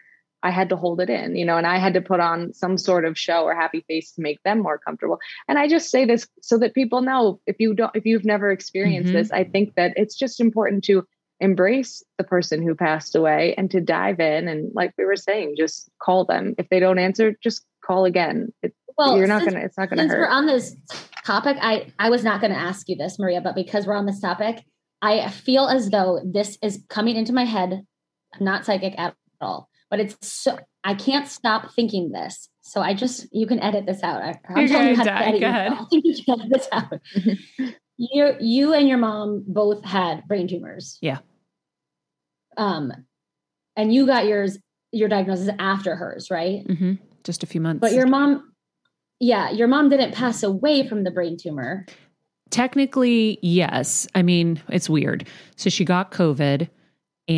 [0.42, 2.76] I had to hold it in, you know, and I had to put on some
[2.76, 5.18] sort of show or happy face to make them more comfortable.
[5.48, 8.50] And I just say this so that people know if you don't, if you've never
[8.50, 9.18] experienced mm-hmm.
[9.18, 11.04] this, I think that it's just important to
[11.40, 14.48] embrace the person who passed away and to dive in.
[14.48, 16.54] And like we were saying, just call them.
[16.58, 18.52] If they don't answer, just call again.
[18.62, 20.20] It, well, you're not going to, it's not going to hurt.
[20.20, 20.76] We're on this
[21.24, 21.56] topic.
[21.60, 24.20] I, I was not going to ask you this, Maria, but because we're on this
[24.20, 24.64] topic,
[25.00, 27.84] I feel as though this is coming into my head.
[28.34, 32.48] I'm not psychic at all but it's so I can't stop thinking this.
[32.62, 34.22] So I just you can edit this out.
[34.22, 35.72] I, I'm telling you how to edit, Go ahead.
[35.72, 36.98] I think you can edit this out.
[37.98, 40.96] you you and your mom both had brain tumors.
[41.02, 41.18] Yeah.
[42.56, 42.90] Um,
[43.76, 44.56] and you got yours
[44.92, 46.66] your diagnosis after hers, right?
[46.66, 46.94] Mm-hmm.
[47.22, 47.82] Just a few months.
[47.82, 48.50] But your mom,
[49.20, 51.84] yeah, your mom didn't pass away from the brain tumor.
[52.48, 54.08] technically, yes.
[54.14, 55.28] I mean, it's weird.
[55.56, 56.70] So she got COVID.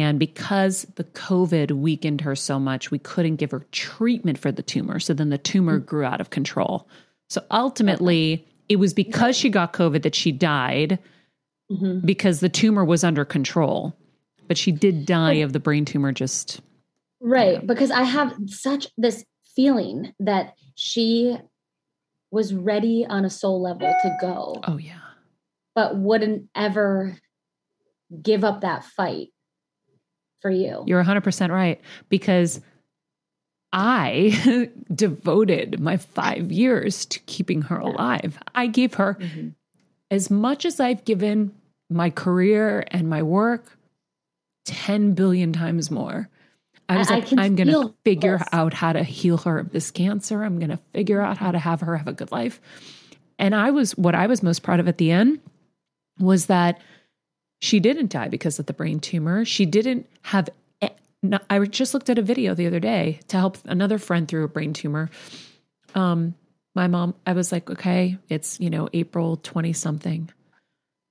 [0.00, 4.62] And because the COVID weakened her so much, we couldn't give her treatment for the
[4.62, 4.98] tumor.
[4.98, 5.86] So then the tumor mm.
[5.86, 6.88] grew out of control.
[7.28, 8.44] So ultimately, okay.
[8.70, 10.98] it was because she got COVID that she died
[11.70, 12.04] mm-hmm.
[12.04, 13.94] because the tumor was under control.
[14.48, 16.60] But she did die of the brain tumor just.
[17.20, 17.64] Right.
[17.64, 21.36] Because I have such this feeling that she
[22.32, 24.60] was ready on a soul level to go.
[24.64, 24.98] Oh, yeah.
[25.76, 27.16] But wouldn't ever
[28.20, 29.28] give up that fight
[30.44, 30.84] for you.
[30.86, 31.80] You're 100% right.
[32.10, 32.60] Because
[33.72, 38.38] I devoted my five years to keeping her alive.
[38.54, 39.48] I gave her mm-hmm.
[40.10, 41.54] as much as I've given
[41.88, 43.78] my career and my work
[44.66, 46.28] 10 billion times more.
[46.90, 48.48] I was I, like, I am going to figure this.
[48.52, 50.44] out how to heal her of this cancer.
[50.44, 52.60] I'm going to figure out how to have her have a good life.
[53.38, 55.40] And I was, what I was most proud of at the end
[56.18, 56.82] was that
[57.64, 59.42] she didn't die because of the brain tumor.
[59.46, 60.50] She didn't have
[61.48, 64.48] I just looked at a video the other day to help another friend through a
[64.48, 65.08] brain tumor.
[65.94, 66.34] Um,
[66.74, 70.28] my mom, I was like, okay, it's, you know, April 20 something.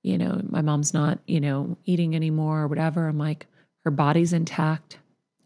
[0.04, 3.08] You know, my mom's not, you know, eating anymore or whatever.
[3.08, 3.48] I'm like,
[3.84, 4.98] her body's intact.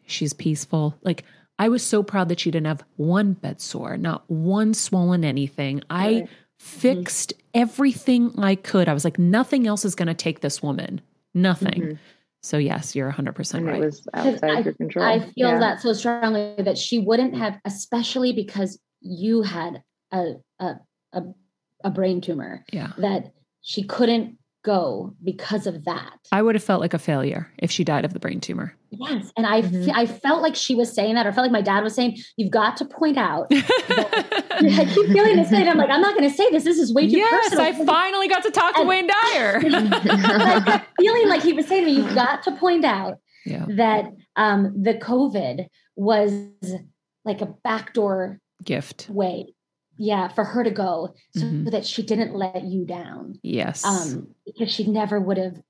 [0.05, 0.99] She's peaceful.
[1.03, 1.25] Like,
[1.59, 5.77] I was so proud that she didn't have one bed sore, not one swollen anything.
[5.91, 6.25] Right.
[6.25, 7.63] I fixed mm-hmm.
[7.63, 8.89] everything I could.
[8.89, 11.01] I was like, nothing else is going to take this woman.
[11.35, 11.83] Nothing.
[11.83, 11.95] Mm-hmm.
[12.43, 13.83] So yes, you're 100% and right.
[13.83, 15.05] It was outside I, your control.
[15.05, 15.59] I feel yeah.
[15.59, 20.77] that so strongly that she wouldn't have, especially because you had a a
[21.13, 21.23] a,
[21.85, 22.65] a brain tumor.
[22.73, 22.93] Yeah.
[22.99, 24.38] That she couldn't
[24.69, 26.19] go because of that.
[26.31, 28.75] I would have felt like a failure if she died of the brain tumor.
[28.91, 29.91] Yes, and I mm-hmm.
[29.95, 32.51] I felt like she was saying that, or felt like my dad was saying, "You've
[32.51, 35.67] got to point out." I keep feeling this thing.
[35.69, 36.65] I'm like, I'm not going to say this.
[36.65, 37.65] This is way too yes, personal.
[37.65, 39.61] Yes, I finally got to talk and, to Wayne Dyer.
[39.65, 43.65] I kept feeling like he was saying to me, "You've got to point out yeah.
[43.71, 46.33] that um, the COVID was
[47.25, 49.55] like a backdoor gift way
[49.99, 51.69] yeah for her to go so mm-hmm.
[51.71, 55.61] that she didn't let you down yes um because she never would have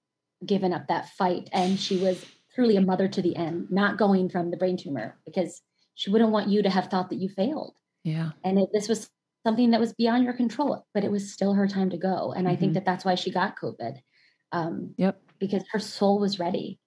[0.46, 4.28] given up that fight and she was truly a mother to the end not going
[4.28, 5.62] from the brain tumor because
[5.94, 9.10] she wouldn't want you to have thought that you failed yeah and it, this was
[9.44, 12.46] something that was beyond your control but it was still her time to go and
[12.46, 12.52] mm-hmm.
[12.52, 12.74] i think mm-hmm.
[12.74, 13.96] that that's why she got covid
[14.52, 16.78] um yep because her soul was ready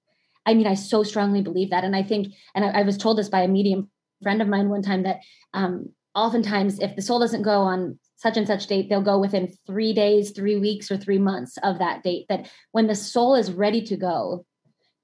[0.46, 3.18] i mean i so strongly believe that and i think and I, I was told
[3.18, 3.90] this by a medium
[4.22, 5.22] friend of mine one time that
[5.54, 9.52] um oftentimes if the soul doesn't go on such and such date they'll go within
[9.66, 13.52] three days three weeks or three months of that date that when the soul is
[13.52, 14.46] ready to go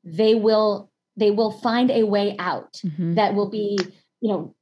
[0.03, 3.15] they will they will find a way out mm-hmm.
[3.15, 3.77] that will be
[4.21, 4.55] you know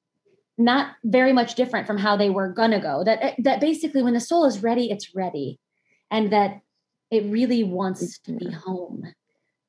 [0.58, 4.20] not very much different from how they were gonna go that that basically when the
[4.20, 5.60] soul is ready it's ready
[6.12, 6.62] and that
[7.12, 9.04] it really wants to be home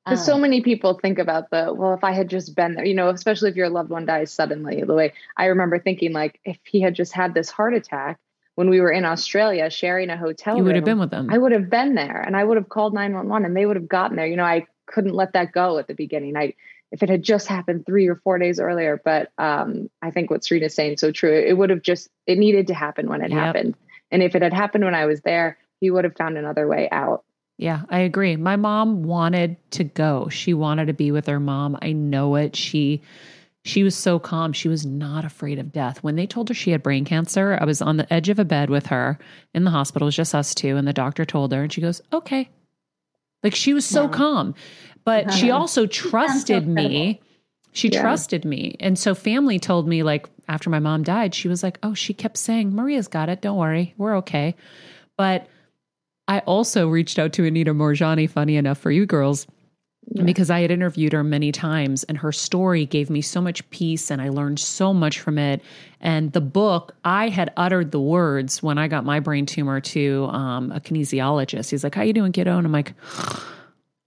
[0.07, 2.85] because so um, many people think about the, well, if I had just been there,
[2.85, 6.39] you know, especially if your loved one dies suddenly, the way I remember thinking, like,
[6.45, 8.17] if he had just had this heart attack
[8.55, 11.29] when we were in Australia sharing a hotel, you would have been with them.
[11.29, 13.89] I would have been there and I would have called 911 and they would have
[13.89, 14.25] gotten there.
[14.25, 16.37] You know, I couldn't let that go at the beginning.
[16.37, 16.53] I,
[16.91, 20.45] if it had just happened three or four days earlier, but um, I think what
[20.45, 21.33] Serena's saying so true.
[21.33, 23.39] It would have just, it needed to happen when it yep.
[23.39, 23.75] happened.
[24.09, 26.87] And if it had happened when I was there, he would have found another way
[26.91, 27.23] out.
[27.57, 28.35] Yeah, I agree.
[28.35, 30.29] My mom wanted to go.
[30.29, 31.77] She wanted to be with her mom.
[31.81, 32.55] I know it.
[32.55, 33.01] She
[33.65, 34.53] she was so calm.
[34.53, 36.01] She was not afraid of death.
[36.01, 38.45] When they told her she had brain cancer, I was on the edge of a
[38.45, 39.19] bed with her
[39.53, 40.05] in the hospital.
[40.05, 42.49] It was just us two, and the doctor told her, and she goes, "Okay."
[43.43, 44.55] Like she was so calm,
[45.03, 47.21] but she also trusted so me.
[47.73, 48.01] She yeah.
[48.01, 51.79] trusted me, and so family told me like after my mom died, she was like,
[51.81, 53.41] "Oh, she kept saying Maria's got it.
[53.41, 54.55] Don't worry, we're okay."
[55.17, 55.47] But
[56.27, 59.47] I also reached out to Anita Moorjani, funny enough for you girls,
[60.07, 60.23] yeah.
[60.23, 64.11] because I had interviewed her many times and her story gave me so much peace
[64.11, 65.61] and I learned so much from it.
[66.01, 70.25] And the book, I had uttered the words when I got my brain tumor to
[70.31, 71.69] um, a kinesiologist.
[71.69, 72.57] He's like, How you doing, kiddo?
[72.57, 72.93] And I'm like,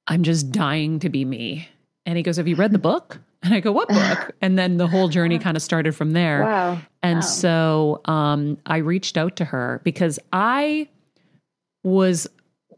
[0.07, 1.69] I'm just dying to be me.
[2.07, 3.19] And he goes, Have you read the book?
[3.43, 4.35] And I go, What book?
[4.43, 6.43] And then the whole journey kind of started from there.
[6.43, 6.79] Wow.
[7.03, 7.21] And wow.
[7.21, 10.89] so um, I reached out to her because I
[11.83, 12.27] was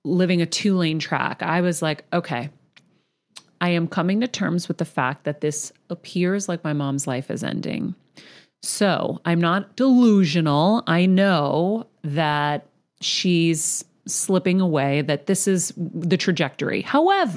[0.05, 1.43] living a two lane track.
[1.43, 2.51] I was like, okay,
[3.61, 7.31] I am coming to terms with the fact that this appears like my mom's life
[7.31, 7.95] is ending.
[8.63, 10.83] So I'm not delusional.
[10.87, 12.67] I know that
[13.00, 16.83] she's slipping away, that this is the trajectory.
[16.83, 17.37] However,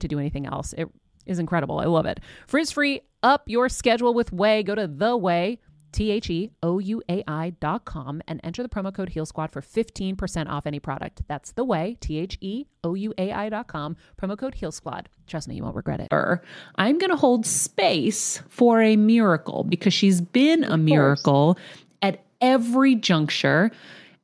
[0.00, 0.72] to do anything else.
[0.76, 0.88] It
[1.26, 1.78] is incredible.
[1.78, 2.20] I love it.
[2.46, 4.64] Frizz free, up your schedule with Ouai.
[4.64, 5.58] Go to the Ouai
[5.92, 9.26] T H E O U A I dot com and enter the promo code Heal
[9.26, 11.22] Squad for 15% off any product.
[11.28, 14.72] That's the Ouai, T H E O U A I dot com, promo code Heal
[14.72, 15.08] Squad.
[15.26, 16.08] Trust me, you won't regret it.
[16.76, 21.58] I'm going to hold space for a miracle because she's been a miracle
[22.02, 23.70] at every juncture.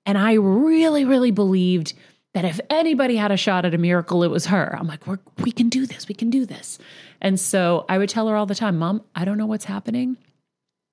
[0.04, 1.94] And I really, really believed
[2.36, 4.76] that if anybody had a shot at a miracle, it was her.
[4.78, 6.06] I'm like, We're, we can do this.
[6.06, 6.78] We can do this.
[7.20, 10.18] And so I would tell her all the time, Mom, I don't know what's happening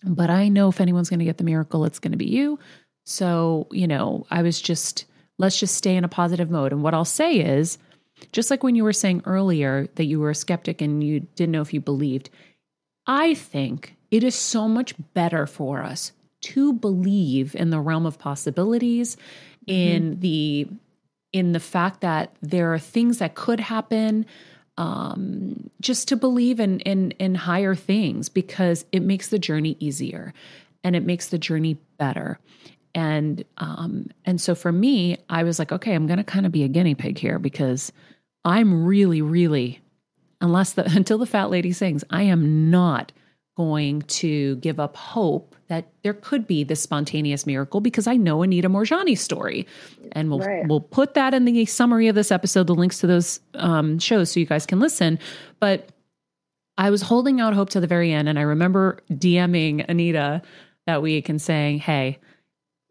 [0.03, 2.59] but I know if anyone's going to get the miracle, it's going to be you.
[3.05, 5.05] So, you know, I was just,
[5.37, 6.71] let's just stay in a positive mode.
[6.71, 7.77] And what I'll say is,
[8.31, 11.51] just like when you were saying earlier that you were a skeptic and you didn't
[11.51, 12.29] know if you believed,
[13.07, 18.19] I think it is so much better for us to believe in the realm of
[18.19, 19.17] possibilities,
[19.65, 20.19] in mm-hmm.
[20.19, 20.67] the
[21.33, 24.25] in the fact that there are things that could happen
[24.77, 30.33] um, just to believe in, in in higher things because it makes the journey easier
[30.83, 32.39] and it makes the journey better.
[32.95, 36.63] And um, and so for me i was like okay i'm to kind of be
[36.63, 37.91] a guinea pig here because
[38.45, 39.81] i'm really really
[40.41, 43.11] unless the until the fat lady sings i am not
[43.55, 48.41] going to give up hope that there could be this spontaneous miracle because I know
[48.41, 49.67] Anita Moorjani's story.
[50.11, 50.67] And we'll right.
[50.67, 54.31] we'll put that in the summary of this episode, the links to those um, shows
[54.31, 55.19] so you guys can listen.
[55.59, 55.89] But
[56.77, 58.27] I was holding out hope to the very end.
[58.27, 60.41] And I remember DMing Anita
[60.87, 62.19] that week and saying, Hey,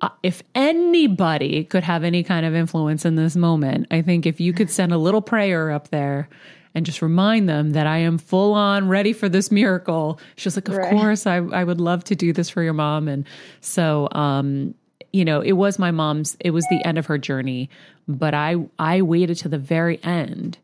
[0.01, 4.41] uh, if anybody could have any kind of influence in this moment, I think if
[4.41, 6.29] you could send a little prayer up there
[6.75, 10.19] and just remind them that I am full on ready for this miracle.
[10.37, 10.91] She was like, Of right.
[10.91, 13.09] course, I, I would love to do this for your mom.
[13.09, 13.27] And
[13.61, 14.75] so, um,
[15.13, 17.69] you know, it was my mom's, it was the end of her journey,
[18.09, 20.59] but I, I waited to the very end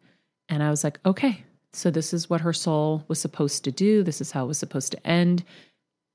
[0.48, 4.02] and I was like, okay, so this is what her soul was supposed to do.
[4.02, 5.44] This is how it was supposed to end.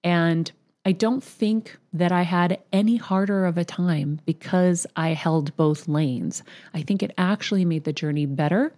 [0.04, 0.52] And
[0.86, 5.88] I don't think that I had any harder of a time because I held both
[5.88, 6.44] lanes.
[6.74, 8.74] I think it actually made the journey better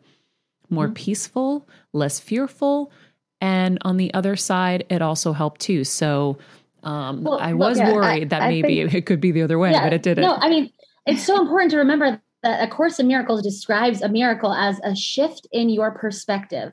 [0.69, 0.93] more mm-hmm.
[0.93, 2.91] peaceful, less fearful.
[3.41, 5.83] And on the other side, it also helped too.
[5.83, 6.37] So
[6.83, 9.41] um, well, I was yeah, worried I, that I maybe think, it could be the
[9.41, 10.23] other way, yeah, but it didn't.
[10.23, 10.71] No, I mean,
[11.05, 14.95] it's so important to remember that A Course in Miracles describes a miracle as a
[14.95, 16.71] shift in your perspective,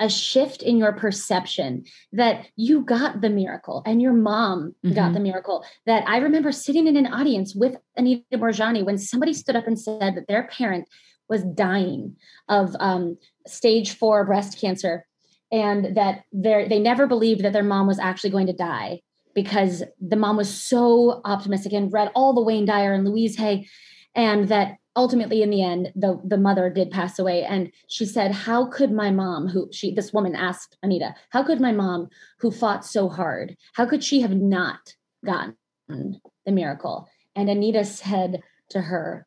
[0.00, 4.94] a shift in your perception that you got the miracle and your mom mm-hmm.
[4.94, 5.64] got the miracle.
[5.84, 9.78] That I remember sitting in an audience with Anita Moorjani when somebody stood up and
[9.78, 10.88] said that their parent
[11.28, 12.16] was dying
[12.48, 13.16] of um,
[13.46, 15.06] stage four breast cancer
[15.50, 19.00] and that they never believed that their mom was actually going to die
[19.34, 23.68] because the mom was so optimistic and read all the Wayne Dyer and Louise Hay,
[24.14, 27.44] and that ultimately in the end the the mother did pass away.
[27.44, 31.60] And she said how could my mom who she this woman asked Anita how could
[31.60, 32.08] my mom
[32.40, 34.94] who fought so hard how could she have not
[35.24, 35.56] gotten
[35.88, 37.08] the miracle?
[37.34, 39.26] And Anita said to her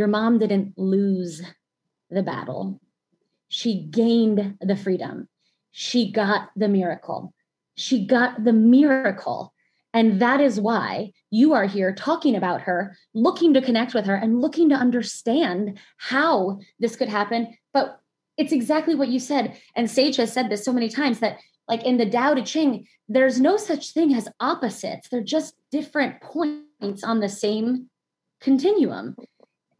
[0.00, 1.42] your mom didn't lose
[2.08, 2.80] the battle.
[3.48, 5.28] She gained the freedom.
[5.72, 7.34] She got the miracle.
[7.74, 9.52] She got the miracle.
[9.92, 14.14] And that is why you are here talking about her, looking to connect with her,
[14.14, 17.54] and looking to understand how this could happen.
[17.74, 18.00] But
[18.38, 19.54] it's exactly what you said.
[19.76, 22.86] And Saje has said this so many times that, like in the Tao Te Ching,
[23.06, 25.10] there's no such thing as opposites.
[25.10, 27.90] They're just different points on the same
[28.40, 29.14] continuum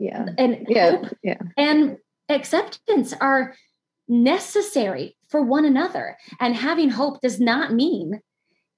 [0.00, 0.26] yeah.
[0.38, 1.40] And yeah, hope yeah.
[1.56, 1.98] and
[2.28, 3.54] acceptance are
[4.08, 6.16] necessary for one another.
[6.40, 8.20] And having hope does not mean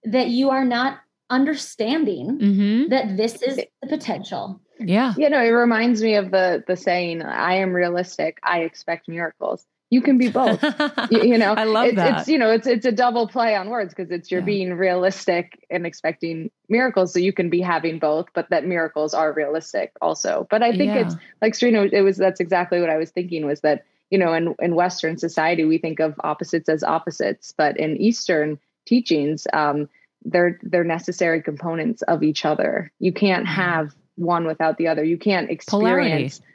[0.05, 0.99] that you are not
[1.31, 2.89] understanding mm-hmm.
[2.91, 4.61] that this is the potential.
[4.79, 5.14] Yeah.
[5.16, 9.64] You know it reminds me of the the saying i am realistic i expect miracles
[9.93, 10.62] you can be both
[11.11, 13.55] you, you, know i love it's, that it's you know it's it's a double play
[13.55, 14.47] on words because it's you're yeah.
[14.47, 19.32] being realistic and expecting miracles so you can be having both but that miracles are
[19.32, 21.07] realistic also but i think yeah.
[21.07, 24.34] it's like Serena it was that's exactly what i was thinking was that you know,
[24.34, 29.88] in, in Western society, we think of opposites as opposites, but in Eastern teachings, um,
[30.22, 32.93] they're they're necessary components of each other.
[32.99, 33.55] You can't mm-hmm.
[33.55, 35.03] have one without the other.
[35.03, 36.40] You can't experience.
[36.40, 36.51] Polarity.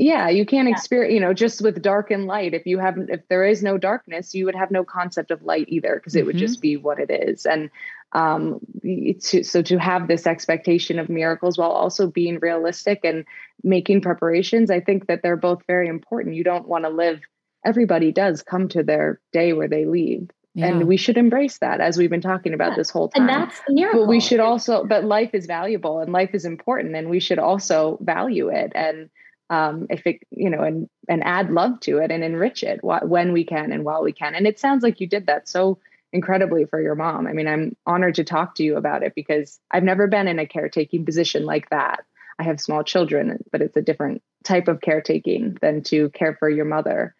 [0.00, 0.74] Yeah, you can't yeah.
[0.74, 2.54] experience, you know, just with dark and light.
[2.54, 5.66] If you haven't, if there is no darkness, you would have no concept of light
[5.68, 6.26] either, because it mm-hmm.
[6.28, 7.44] would just be what it is.
[7.44, 7.68] And
[8.12, 13.24] um, to, so to have this expectation of miracles while also being realistic and
[13.64, 16.36] making preparations, I think that they're both very important.
[16.36, 17.20] You don't want to live.
[17.64, 20.66] Everybody does come to their day where they leave, yeah.
[20.66, 22.76] And we should embrace that as we've been talking about yeah.
[22.76, 23.28] this whole time.
[23.28, 24.00] And that's the miracle.
[24.00, 27.38] But we should also, but life is valuable and life is important and we should
[27.38, 28.72] also value it.
[28.74, 29.08] And
[29.50, 33.32] um, if it, you know, and, and add love to it and enrich it when
[33.32, 34.34] we can and while we can.
[34.34, 35.78] And it sounds like you did that so
[36.12, 37.26] incredibly for your mom.
[37.26, 40.38] I mean, I'm honored to talk to you about it because I've never been in
[40.38, 42.04] a caretaking position like that.
[42.38, 46.48] I have small children, but it's a different type of caretaking than to care for
[46.48, 47.14] your mother.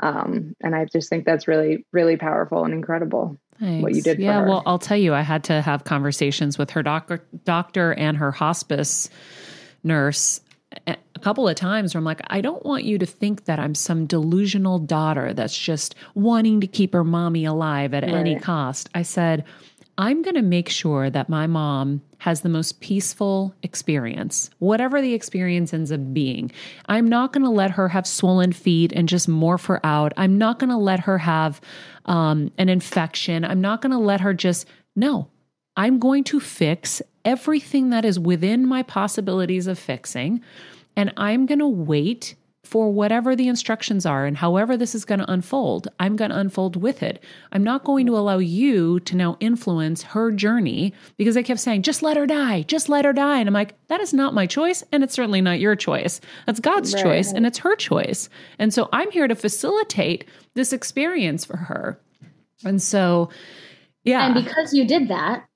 [0.00, 3.38] Um, and I just think that's really, really powerful and incredible.
[3.58, 3.82] Thanks.
[3.82, 4.46] What you did, yeah.
[4.46, 8.30] Well, I'll tell you, I had to have conversations with her doctor, doctor and her
[8.30, 9.10] hospice
[9.82, 10.40] nurse
[11.18, 13.74] a couple of times where I'm like, I don't want you to think that I'm
[13.74, 18.14] some delusional daughter that's just wanting to keep her mommy alive at right.
[18.14, 18.88] any cost.
[18.94, 19.44] I said,
[19.98, 25.12] I'm going to make sure that my mom has the most peaceful experience, whatever the
[25.12, 26.52] experience ends up being.
[26.86, 30.12] I'm not going to let her have swollen feet and just morph her out.
[30.16, 31.60] I'm not going to let her have
[32.04, 33.44] um, an infection.
[33.44, 35.28] I'm not going to let her just, no,
[35.76, 40.42] I'm going to fix everything that is within my possibilities of fixing.
[40.98, 42.34] And I'm going to wait
[42.64, 46.36] for whatever the instructions are and however this is going to unfold, I'm going to
[46.36, 47.22] unfold with it.
[47.52, 51.82] I'm not going to allow you to now influence her journey because I kept saying,
[51.82, 53.38] just let her die, just let her die.
[53.38, 54.82] And I'm like, that is not my choice.
[54.90, 56.20] And it's certainly not your choice.
[56.46, 57.02] That's God's right.
[57.04, 58.28] choice and it's her choice.
[58.58, 60.24] And so I'm here to facilitate
[60.54, 62.00] this experience for her.
[62.64, 63.30] And so,
[64.02, 64.26] yeah.
[64.26, 65.47] And because you did that,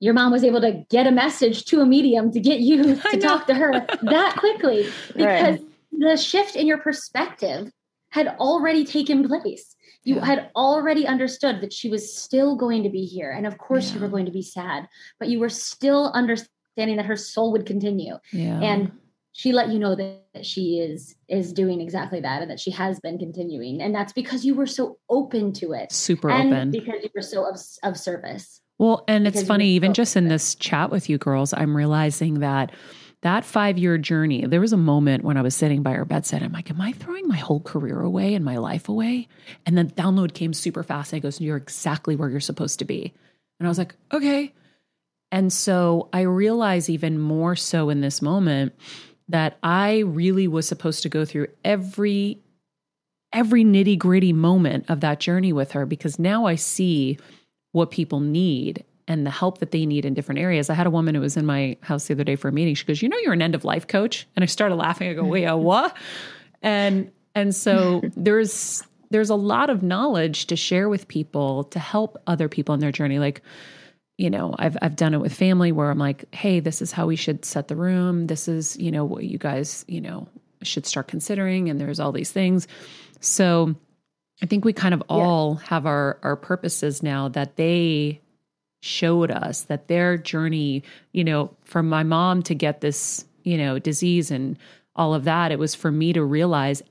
[0.00, 3.20] your mom was able to get a message to a medium to get you to
[3.20, 3.72] talk to her
[4.02, 5.60] that quickly because right
[5.98, 7.70] the shift in your perspective
[8.10, 9.74] had already taken place.
[10.04, 10.24] You yeah.
[10.24, 13.30] had already understood that she was still going to be here.
[13.30, 13.96] And of course, yeah.
[13.96, 14.86] you were going to be sad,
[15.18, 18.16] but you were still understanding that her soul would continue.
[18.30, 18.60] Yeah.
[18.60, 18.92] And
[19.32, 23.00] she let you know that she is is doing exactly that and that she has
[23.00, 27.02] been continuing and that's because you were so open to it super and open because
[27.02, 30.90] you were so of, of service well and it's funny even just in this chat
[30.90, 32.72] with you girls i'm realizing that
[33.24, 36.42] that five year journey, there was a moment when I was sitting by her bedside.
[36.42, 39.28] I'm like, Am I throwing my whole career away and my life away?
[39.64, 41.12] And then download came super fast.
[41.12, 43.14] And it goes, You're exactly where you're supposed to be.
[43.58, 44.52] And I was like, Okay.
[45.32, 48.74] And so I realize even more so in this moment
[49.28, 52.42] that I really was supposed to go through every
[53.32, 57.18] every nitty gritty moment of that journey with her because now I see
[57.74, 60.70] what people need and the help that they need in different areas.
[60.70, 62.76] I had a woman who was in my house the other day for a meeting.
[62.76, 65.10] She goes, "You know, you're an end of life coach," and I started laughing.
[65.10, 65.96] I go, "Wait, a what?"
[66.62, 72.16] And and so there's there's a lot of knowledge to share with people to help
[72.28, 73.18] other people in their journey.
[73.18, 73.42] Like,
[74.18, 77.06] you know, I've I've done it with family where I'm like, "Hey, this is how
[77.06, 78.28] we should set the room.
[78.28, 80.28] This is you know what you guys you know
[80.62, 82.68] should start considering." And there's all these things.
[83.18, 83.74] So
[84.42, 85.68] I think we kind of all yeah.
[85.68, 88.20] have our our purposes now that they
[88.80, 90.82] showed us that their journey,
[91.12, 94.58] you know, from my mom to get this, you know, disease and
[94.94, 96.82] all of that, it was for me to realize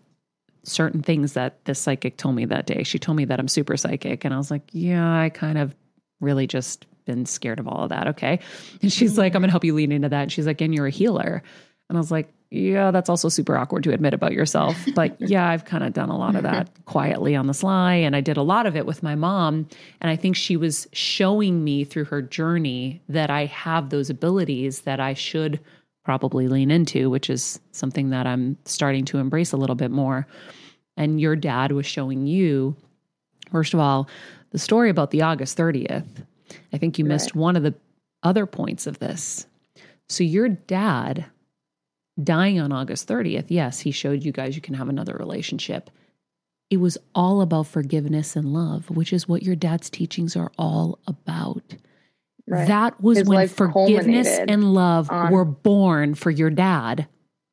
[0.64, 2.84] certain things that the psychic told me that day.
[2.84, 4.26] She told me that I'm super psychic.
[4.26, 5.76] And I was like, yeah, I kind of
[6.20, 8.08] really just been scared of all of that.
[8.10, 8.40] Okay.
[8.82, 9.22] And she's mm-hmm.
[9.22, 10.22] like, I'm going to help you lean into that.
[10.24, 11.44] And she's like, and you're a healer.
[11.90, 14.78] And I was like, yeah, that's also super awkward to admit about yourself.
[14.96, 17.96] But yeah, I've kind of done a lot of that quietly on the sly.
[17.96, 19.68] And I did a lot of it with my mom.
[20.02, 24.82] And I think she was showing me through her journey that I have those abilities
[24.82, 25.60] that I should
[26.06, 30.28] probably lean into, which is something that I'm starting to embrace a little bit more.
[30.96, 32.76] And your dad was showing you,
[33.52, 34.08] first of all,
[34.52, 36.24] the story about the August 30th.
[36.72, 37.74] I think you missed one of the
[38.22, 39.48] other points of this.
[40.08, 41.26] So your dad
[42.22, 45.90] dying on August 30th, yes, he showed you guys you can have another relationship.
[46.70, 51.00] It was all about forgiveness and love, which is what your dad's teachings are all
[51.08, 51.64] about.
[52.48, 52.68] Right.
[52.68, 55.32] That was His when forgiveness and love on...
[55.32, 57.08] were born for your dad.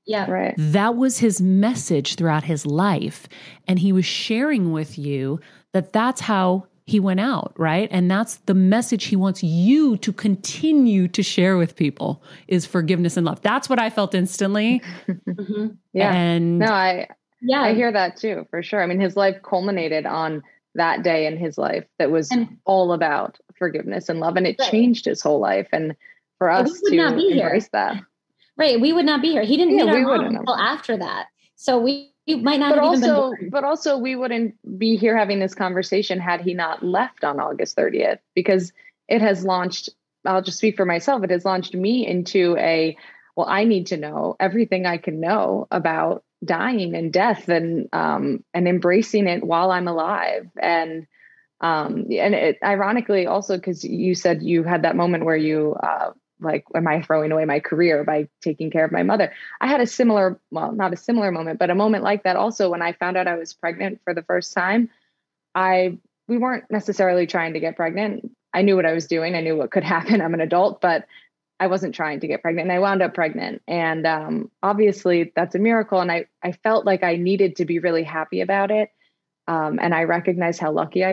[0.07, 0.29] Yeah.
[0.29, 0.55] Right.
[0.57, 3.29] That was his message throughout his life.
[3.69, 5.39] And he was sharing with you
[5.73, 7.89] that that's how he went out, right?
[7.93, 13.17] And that's the message he wants you to continue to share with people is forgiveness
[13.17, 13.41] and love.
[13.43, 14.83] That's what I felt instantly.
[15.09, 15.69] mm-hmm.
[15.93, 16.13] Yeah.
[16.13, 17.07] And no, I
[17.41, 17.63] Yeah.
[17.63, 18.83] I hear that too, for sure.
[18.83, 20.43] I mean, his life culminated on
[20.75, 24.37] that day in his life that was and, all about forgiveness and love.
[24.37, 24.71] And it right.
[24.71, 25.69] changed his whole life.
[25.73, 25.95] And
[26.39, 27.69] for us to embrace here.
[27.73, 28.03] that.
[28.57, 28.81] Right.
[28.81, 29.45] We would not be here.
[29.45, 31.27] He didn't yeah, meet our mom until after that.
[31.61, 36.19] So we, might not but also, But also we wouldn't be here having this conversation
[36.19, 38.73] had he not left on August 30th because
[39.09, 39.91] it has launched,
[40.25, 42.97] I'll just speak for myself, it has launched me into a,
[43.37, 48.43] well, I need to know everything I can know about dying and death and um
[48.55, 50.49] and embracing it while I'm alive.
[50.59, 51.07] And
[51.61, 56.13] um and it ironically also because you said you had that moment where you uh
[56.41, 59.33] like am i throwing away my career by taking care of my mother?
[59.61, 62.71] I had a similar well not a similar moment but a moment like that also
[62.71, 64.91] when i found out i was pregnant for the first time.
[65.55, 68.31] I we weren't necessarily trying to get pregnant.
[68.53, 69.35] I knew what i was doing.
[69.35, 70.21] I knew what could happen.
[70.21, 71.07] I'm an adult but
[71.59, 73.63] i wasn't trying to get pregnant and i wound up pregnant.
[73.69, 77.79] And um, obviously that's a miracle and i i felt like i needed to be
[77.79, 78.91] really happy about it
[79.49, 81.13] um, and i recognized how lucky i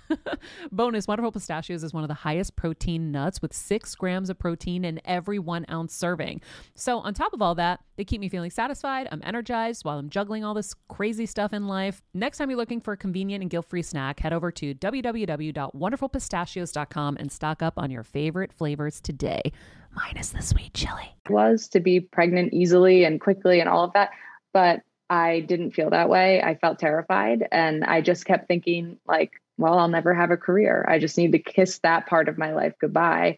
[0.71, 4.85] Bonus Wonderful Pistachios is one of the highest protein nuts with six grams of protein
[4.85, 6.41] in every one ounce serving.
[6.75, 9.07] So, on top of all that, they keep me feeling satisfied.
[9.11, 12.01] I'm energized while I'm juggling all this crazy stuff in life.
[12.13, 17.17] Next time you're looking for a convenient and guilt free snack, head over to www.wonderfulpistachios.com
[17.17, 19.51] and stock up on your favorite flavors today,
[19.95, 21.15] minus the sweet chili.
[21.29, 24.09] Was to be pregnant easily and quickly and all of that.
[24.53, 24.81] But
[25.11, 26.41] I didn't feel that way.
[26.41, 27.45] I felt terrified.
[27.51, 30.85] And I just kept thinking, like, well, I'll never have a career.
[30.87, 33.37] I just need to kiss that part of my life goodbye.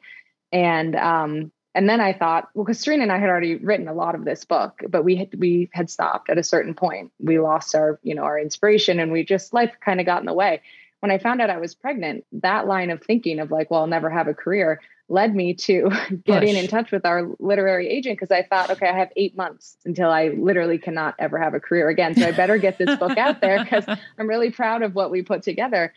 [0.51, 3.93] And um, and then I thought, well, because Serena and I had already written a
[3.93, 7.11] lot of this book, but we had, we had stopped at a certain point.
[7.19, 10.27] We lost our you know our inspiration, and we just life kind of got in
[10.27, 10.61] the way.
[11.03, 13.87] When I found out I was pregnant, that line of thinking of like, well, I'll
[13.87, 14.79] never have a career
[15.09, 15.91] led me to
[16.23, 19.75] getting in touch with our literary agent because I thought, okay, I have eight months
[19.83, 22.15] until I literally cannot ever have a career again.
[22.15, 25.23] So I better get this book out there because I'm really proud of what we
[25.23, 25.93] put together.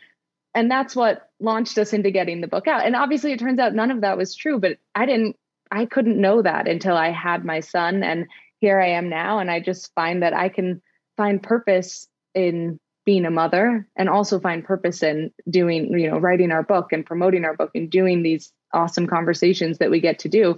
[0.53, 2.85] And that's what launched us into getting the book out.
[2.85, 5.37] And obviously it turns out none of that was true but i didn't
[5.71, 8.27] i couldn't know that until i had my son and
[8.59, 10.81] here i am now and i just find that i can
[11.15, 16.51] find purpose in being a mother and also find purpose in doing you know writing
[16.51, 20.27] our book and promoting our book and doing these awesome conversations that we get to
[20.27, 20.57] do.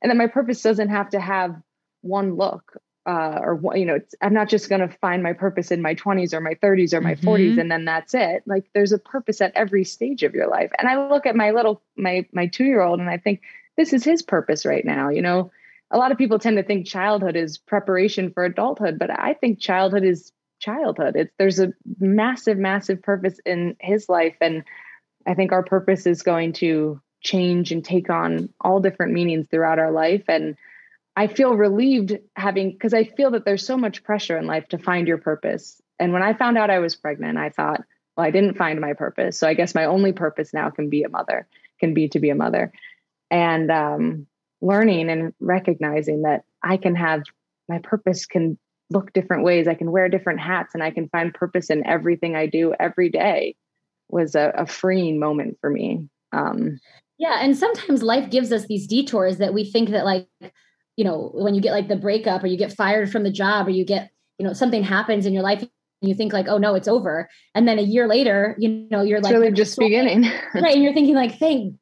[0.00, 1.54] And that my purpose doesn't have to have
[2.00, 5.82] one look uh, or you know i'm not just going to find my purpose in
[5.82, 7.28] my 20s or my 30s or my mm-hmm.
[7.28, 8.44] 40s and then that's it.
[8.46, 10.70] Like there's a purpose at every stage of your life.
[10.78, 13.42] And i look at my little my my two year old and i think
[13.76, 15.50] this is his purpose right now you know?
[15.92, 19.60] A lot of people tend to think childhood is preparation for adulthood but i think
[19.60, 24.64] childhood is childhood it's there's a massive massive purpose in his life and
[25.26, 29.78] i think our purpose is going to change and take on all different meanings throughout
[29.78, 30.56] our life and
[31.16, 34.78] I feel relieved having because I feel that there's so much pressure in life to
[34.78, 35.80] find your purpose.
[35.98, 37.82] And when I found out I was pregnant, I thought,
[38.16, 39.38] well, I didn't find my purpose.
[39.38, 41.46] So I guess my only purpose now can be a mother,
[41.78, 42.72] can be to be a mother.
[43.30, 44.26] And um,
[44.60, 47.22] learning and recognizing that I can have
[47.68, 48.58] my purpose can
[48.90, 49.68] look different ways.
[49.68, 53.08] I can wear different hats and I can find purpose in everything I do every
[53.08, 53.56] day
[54.08, 56.08] was a, a freeing moment for me.
[56.32, 56.78] Um,
[57.18, 57.38] yeah.
[57.40, 60.26] And sometimes life gives us these detours that we think that like,
[60.96, 63.68] you know, when you get like the breakup or you get fired from the job
[63.68, 65.70] or you get, you know, something happens in your life and
[66.08, 67.28] you think like, oh no, it's over.
[67.54, 70.22] And then a year later, you know, you're like, it's really just beginning.
[70.54, 70.74] right.
[70.74, 71.76] And you're thinking like, thank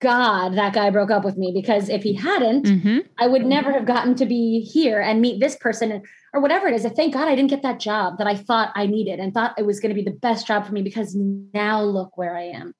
[0.00, 2.98] God that guy broke up with me because if he hadn't, mm-hmm.
[3.18, 6.02] I would never have gotten to be here and meet this person
[6.34, 6.84] or whatever it is.
[6.84, 9.58] And thank God I didn't get that job that I thought I needed and thought
[9.58, 12.46] it was going to be the best job for me because now look where I
[12.48, 12.74] am.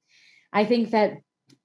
[0.53, 1.19] I think that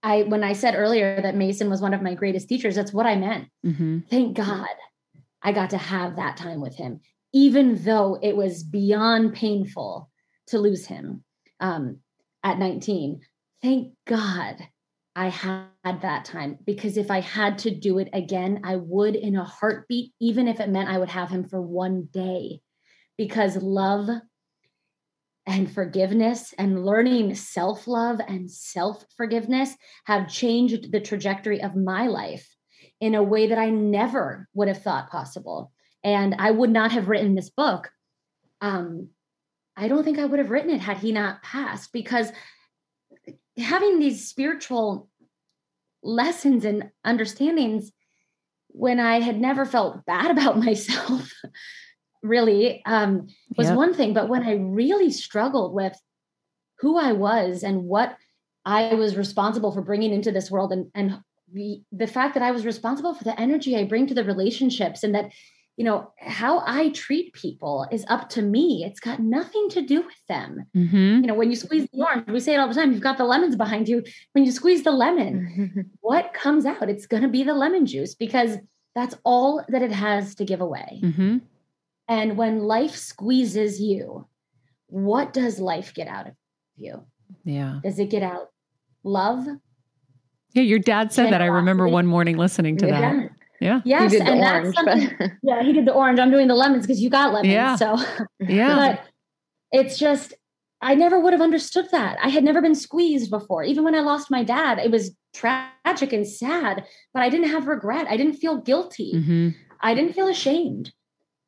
[0.03, 3.07] I when I said earlier that Mason was one of my greatest teachers, that's what
[3.07, 3.49] I meant.
[3.65, 3.99] Mm-hmm.
[4.09, 4.67] Thank God
[5.41, 7.01] I got to have that time with him,
[7.33, 10.09] even though it was beyond painful
[10.47, 11.23] to lose him
[11.59, 11.97] um,
[12.43, 13.21] at 19.
[13.61, 14.55] Thank God
[15.19, 19.35] I had that time because if I had to do it again, I would in
[19.35, 22.61] a heartbeat, even if it meant I would have him for one day,
[23.17, 24.07] because love
[25.45, 32.07] and forgiveness and learning self love and self forgiveness have changed the trajectory of my
[32.07, 32.55] life
[33.01, 35.73] in a way that I never would have thought possible.
[36.01, 37.91] And I would not have written this book.
[38.61, 39.09] Um,
[39.75, 42.31] I don't think I would have written it had he not passed because
[43.57, 45.08] having these spiritual
[46.03, 47.91] lessons and understandings
[48.69, 51.31] when I had never felt bad about myself,
[52.23, 53.27] really, um,
[53.57, 53.77] was yep.
[53.77, 54.13] one thing.
[54.13, 55.99] But when I really struggled with
[56.79, 58.15] who I was and what
[58.65, 61.19] I was responsible for bringing into this world, and and
[61.51, 65.03] the, the fact that I was responsible for the energy I bring to the relationships,
[65.03, 65.31] and that
[65.79, 68.83] you know how i treat people is up to me.
[68.85, 70.65] It's got nothing to do with them.
[70.75, 71.21] Mm-hmm.
[71.21, 73.17] you know when you squeeze the orange we say it all the time you've got
[73.17, 74.03] the lemons behind you.
[74.33, 76.89] When you squeeze the lemon what comes out?
[76.89, 78.57] It's going to be the lemon juice because
[78.93, 80.99] that's all that it has to give away.
[81.01, 81.37] Mm-hmm.
[82.09, 84.27] and when life squeezes you
[84.87, 86.33] what does life get out of
[86.75, 87.05] you?
[87.45, 87.79] Yeah.
[87.83, 88.49] Does it get out
[89.03, 89.47] love?
[90.53, 91.41] Yeah your dad said that.
[91.41, 92.99] I remember one morning listening to yeah.
[92.99, 93.81] that yeah.
[93.85, 94.13] Yes.
[94.13, 95.31] and orange, that's something, but...
[95.43, 96.19] yeah, he did the orange.
[96.19, 97.53] I'm doing the lemons because you got lemons.
[97.53, 97.75] Yeah.
[97.75, 97.97] So
[98.39, 98.75] yeah.
[98.75, 99.05] but
[99.71, 100.33] it's just
[100.81, 102.17] I never would have understood that.
[102.21, 103.63] I had never been squeezed before.
[103.63, 107.67] Even when I lost my dad, it was tragic and sad, but I didn't have
[107.67, 108.07] regret.
[108.09, 109.13] I didn't feel guilty.
[109.15, 109.49] Mm-hmm.
[109.81, 110.93] I didn't feel ashamed.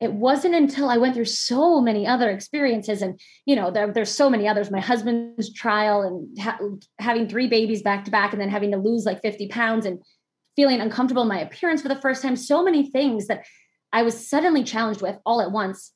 [0.01, 4.09] It wasn't until I went through so many other experiences, and you know, there, there's
[4.09, 4.72] so many others.
[4.72, 6.57] My husband's trial and ha-
[6.97, 10.01] having three babies back to back, and then having to lose like 50 pounds, and
[10.56, 13.45] feeling uncomfortable in my appearance for the first time, so many things that
[13.93, 15.91] I was suddenly challenged with all at once.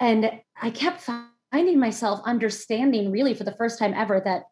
[0.00, 0.30] And
[0.60, 1.08] I kept
[1.52, 4.44] finding myself understanding, really, for the first time ever, that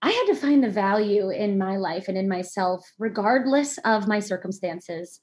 [0.00, 4.20] I had to find the value in my life and in myself, regardless of my
[4.20, 5.20] circumstances.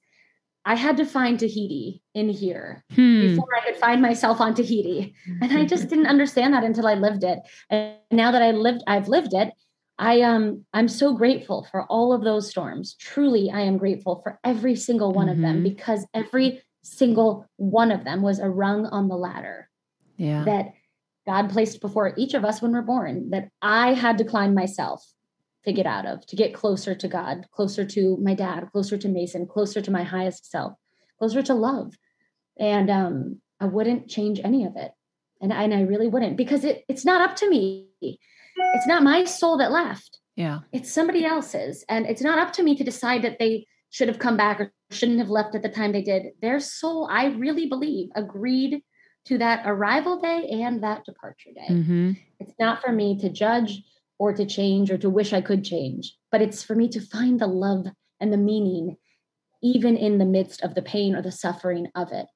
[0.68, 3.22] I had to find Tahiti in here hmm.
[3.22, 5.14] before I could find myself on Tahiti.
[5.42, 7.40] And I just didn't understand that until I lived it.
[7.70, 9.54] And now that I lived, I've lived it,
[9.98, 12.96] I um I'm so grateful for all of those storms.
[13.00, 15.36] Truly, I am grateful for every single one mm-hmm.
[15.36, 15.76] of them mm-hmm.
[15.76, 19.70] because every single one of them was a rung on the ladder.
[20.18, 20.44] Yeah.
[20.44, 20.74] That
[21.26, 25.04] God placed before each of us when we're born that I had to climb myself
[25.64, 29.08] to get out of, to get closer to God, closer to my dad, closer to
[29.08, 30.74] Mason, closer to my highest self,
[31.18, 31.94] closer to love.
[32.60, 34.92] And um I wouldn't change any of it.
[35.42, 37.88] And, and I really wouldn't because it, it's not up to me
[38.56, 40.20] it's not my soul that left.
[40.36, 40.60] Yeah.
[40.72, 41.86] It's somebody else's.
[41.90, 44.74] And it's not up to me to decide that they should have come back or
[44.92, 46.34] shouldn't have left at the time they did.
[46.42, 48.82] Their soul, I really believe, agreed
[49.26, 51.74] to that arrival day and that departure day.
[51.74, 52.12] Mm-hmm.
[52.40, 53.82] It's not for me to judge
[54.20, 57.40] or to change or to wish I could change, but it's for me to find
[57.40, 57.88] the love
[58.20, 58.98] and the meaning,
[59.64, 62.28] even in the midst of the pain or the suffering of it.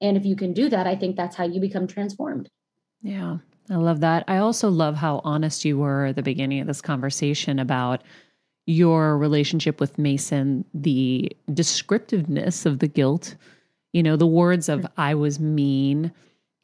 [0.00, 2.50] And if you can do that, I think that's how you become transformed.
[3.02, 3.38] Yeah.
[3.70, 4.24] I love that.
[4.28, 8.02] I also love how honest you were at the beginning of this conversation about
[8.66, 13.36] your relationship with Mason, the descriptiveness of the guilt,
[13.92, 16.12] you know, the words of I was mean,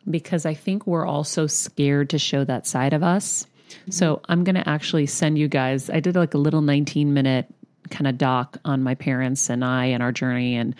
[0.09, 3.46] because I think we're all so scared to show that side of us.
[3.68, 3.90] Mm-hmm.
[3.92, 7.46] So I'm going to actually send you guys, I did like a little 19 minute
[7.90, 10.57] kind of doc on my parents and I and our journey.
[10.57, 10.74] And,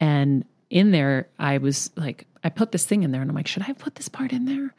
[0.00, 3.46] and in there, I was like, I put this thing in there and I'm like,
[3.46, 4.74] should I put this part in there?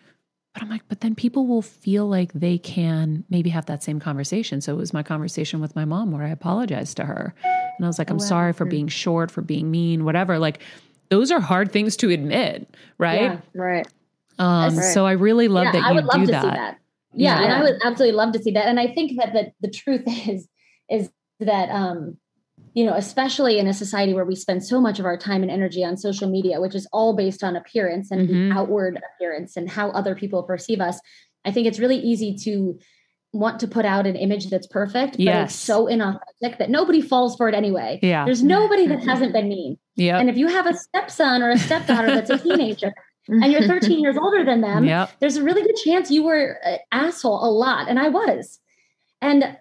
[0.58, 4.00] But I'm like, but then people will feel like they can maybe have that same
[4.00, 4.60] conversation.
[4.60, 7.36] So it was my conversation with my mom where I apologized to her.
[7.44, 8.28] And I was like, I'm oh, wow.
[8.28, 10.40] sorry for being short, for being mean, whatever.
[10.40, 10.64] Like
[11.10, 13.22] those are hard things to admit, right?
[13.22, 13.88] Yeah, right.
[14.40, 14.84] Um, right.
[14.84, 16.56] So I really love yeah, that you do that.
[16.56, 16.80] that.
[17.14, 18.66] Yeah, yeah, and I would absolutely love to see that.
[18.66, 20.48] And I think that the, the truth is,
[20.90, 22.18] is that um,
[22.78, 25.50] you know, especially in a society where we spend so much of our time and
[25.50, 28.56] energy on social media, which is all based on appearance and mm-hmm.
[28.56, 31.00] outward appearance and how other people perceive us,
[31.44, 32.78] I think it's really easy to
[33.34, 35.50] want to put out an image that's perfect, but yes.
[35.50, 37.98] it's so inauthentic that nobody falls for it anyway.
[38.04, 38.26] Yeah.
[38.26, 39.80] There's nobody that hasn't been mean.
[39.96, 40.20] Yeah.
[40.20, 42.94] And if you have a stepson or a stepdaughter that's a teenager
[43.28, 45.10] and you're 13 years older than them, yep.
[45.20, 47.90] there's a really good chance you were an asshole a lot.
[47.90, 48.60] And I was.
[49.20, 49.58] And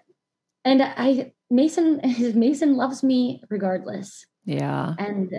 [0.63, 2.01] and I Mason
[2.35, 4.25] Mason loves me regardless.
[4.45, 4.93] Yeah.
[4.97, 5.31] And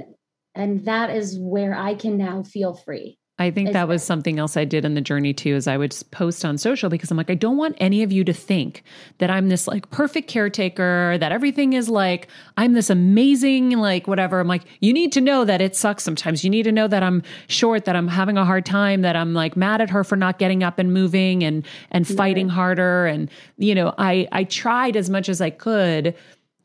[0.54, 3.17] and that is where I can now feel free.
[3.40, 5.96] I think that was something else I did in the journey too, is I would
[6.10, 8.82] post on social because I'm like, I don't want any of you to think
[9.18, 12.26] that I'm this like perfect caretaker, that everything is like,
[12.56, 14.40] I'm this amazing, like whatever.
[14.40, 16.42] I'm like, you need to know that it sucks sometimes.
[16.42, 19.34] You need to know that I'm short, that I'm having a hard time, that I'm
[19.34, 23.06] like mad at her for not getting up and moving and and fighting harder.
[23.06, 26.16] And, you know, I I tried as much as I could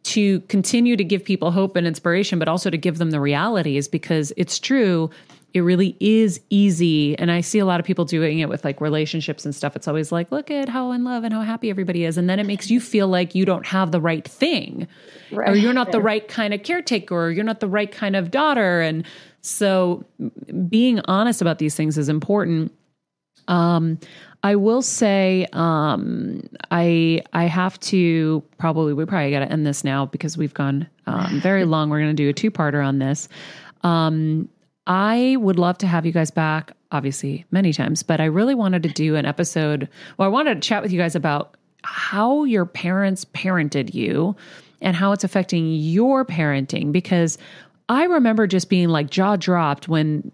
[0.03, 3.88] to continue to give people hope and inspiration, but also to give them the realities
[3.88, 5.09] because it's true.
[5.53, 7.17] It really is easy.
[7.19, 9.75] And I see a lot of people doing it with like relationships and stuff.
[9.75, 12.17] It's always like, look at how in love and how happy everybody is.
[12.17, 14.87] And then it makes you feel like you don't have the right thing,
[15.31, 15.49] right.
[15.49, 18.31] or you're not the right kind of caretaker, or you're not the right kind of
[18.31, 18.81] daughter.
[18.81, 19.05] And
[19.41, 20.03] so
[20.67, 22.71] being honest about these things is important.
[23.47, 23.99] Um,
[24.41, 29.83] I will say, um, I I have to probably we probably got to end this
[29.83, 31.89] now because we've gone um, very long.
[31.89, 33.29] We're going to do a two parter on this.
[33.83, 34.49] Um,
[34.86, 38.84] I would love to have you guys back, obviously many times, but I really wanted
[38.84, 39.88] to do an episode.
[40.17, 44.36] Well, I wanted to chat with you guys about how your parents parented you
[44.81, 47.38] and how it's affecting your parenting because
[47.89, 50.31] I remember just being like jaw dropped when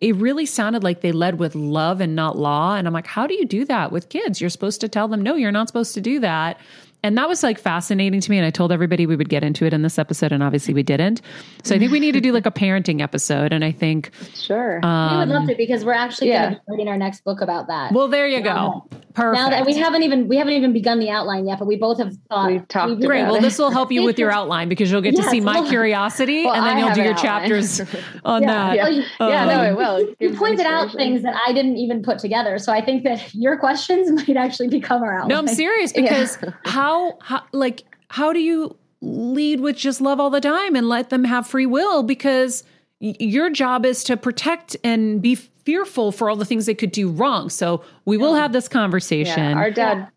[0.00, 2.74] it really sounded like they led with love and not law.
[2.76, 4.40] And I'm like, how do you do that with kids?
[4.40, 6.58] You're supposed to tell them, no, you're not supposed to do that
[7.02, 9.64] and that was like fascinating to me and i told everybody we would get into
[9.64, 11.20] it in this episode and obviously we didn't.
[11.62, 14.84] So i think we need to do like a parenting episode and i think sure.
[14.84, 16.42] Um, we would love to because we're actually yeah.
[16.42, 17.92] going to be writing our next book about that.
[17.92, 18.86] Well there you go.
[19.14, 21.76] Perfect now that we haven't even we haven't even begun the outline yet but we
[21.76, 23.22] both have thought we've talked We've great.
[23.24, 25.66] Well this will help you with your outline because you'll get yes, to see my
[25.68, 27.80] curiosity well, and then I you'll do your chapters
[28.24, 28.48] on yeah.
[28.48, 28.76] that.
[28.76, 30.14] Yeah, you, yeah no it will.
[30.18, 33.58] you pointed out things that i didn't even put together so i think that your
[33.58, 36.89] questions might actually become our outline no i'm serious because how,
[37.20, 41.24] how like how do you lead with just love all the time and let them
[41.24, 42.02] have free will?
[42.02, 42.64] Because
[43.00, 47.08] your job is to protect and be fearful for all the things they could do
[47.08, 47.48] wrong.
[47.48, 49.50] So we will have this conversation.
[49.50, 50.08] Yeah, our dad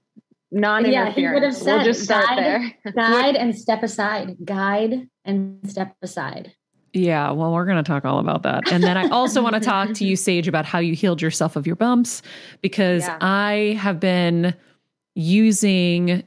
[0.51, 2.93] non Yeah, he would have said, we'll just start guide, there.
[2.93, 4.35] guide and step aside.
[4.43, 6.53] Guide and step aside.
[6.93, 8.71] Yeah, well, we're going to talk all about that.
[8.71, 11.55] And then I also want to talk to you, Saje, about how you healed yourself
[11.55, 12.21] of your bumps
[12.61, 13.17] because yeah.
[13.19, 14.53] I have been
[15.15, 16.23] using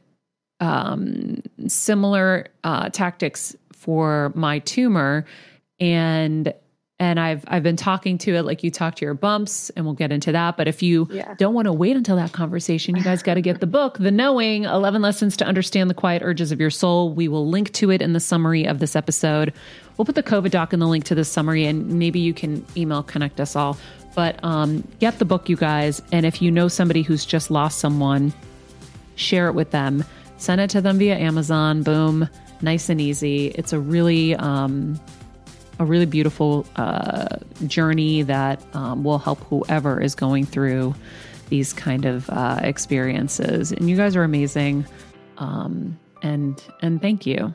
[0.61, 5.24] um, similar uh, tactics for my tumor,
[5.78, 6.52] and
[6.98, 9.94] and I've I've been talking to it like you talk to your bumps, and we'll
[9.94, 10.57] get into that.
[10.57, 11.34] But if you yeah.
[11.34, 14.11] don't want to wait until that conversation, you guys got to get the book, The
[14.11, 17.12] Knowing: Eleven Lessons to Understand the Quiet Urges of Your Soul.
[17.12, 19.52] We will link to it in the summary of this episode.
[19.96, 22.64] We'll put the COVID doc in the link to the summary, and maybe you can
[22.76, 23.76] email connect us all.
[24.14, 26.00] But um, get the book, you guys.
[26.11, 28.32] And if you know somebody who's just lost someone,
[29.16, 30.02] share it with them
[30.37, 31.82] send it to them via Amazon.
[31.82, 32.28] Boom,
[32.62, 33.49] nice and easy.
[33.49, 35.01] It's a really, um,
[35.78, 40.95] a really beautiful uh, journey that um, will help whoever is going through
[41.49, 43.72] these kind of uh, experiences.
[43.72, 44.87] And you guys are amazing.
[45.39, 47.55] Um, and and thank you.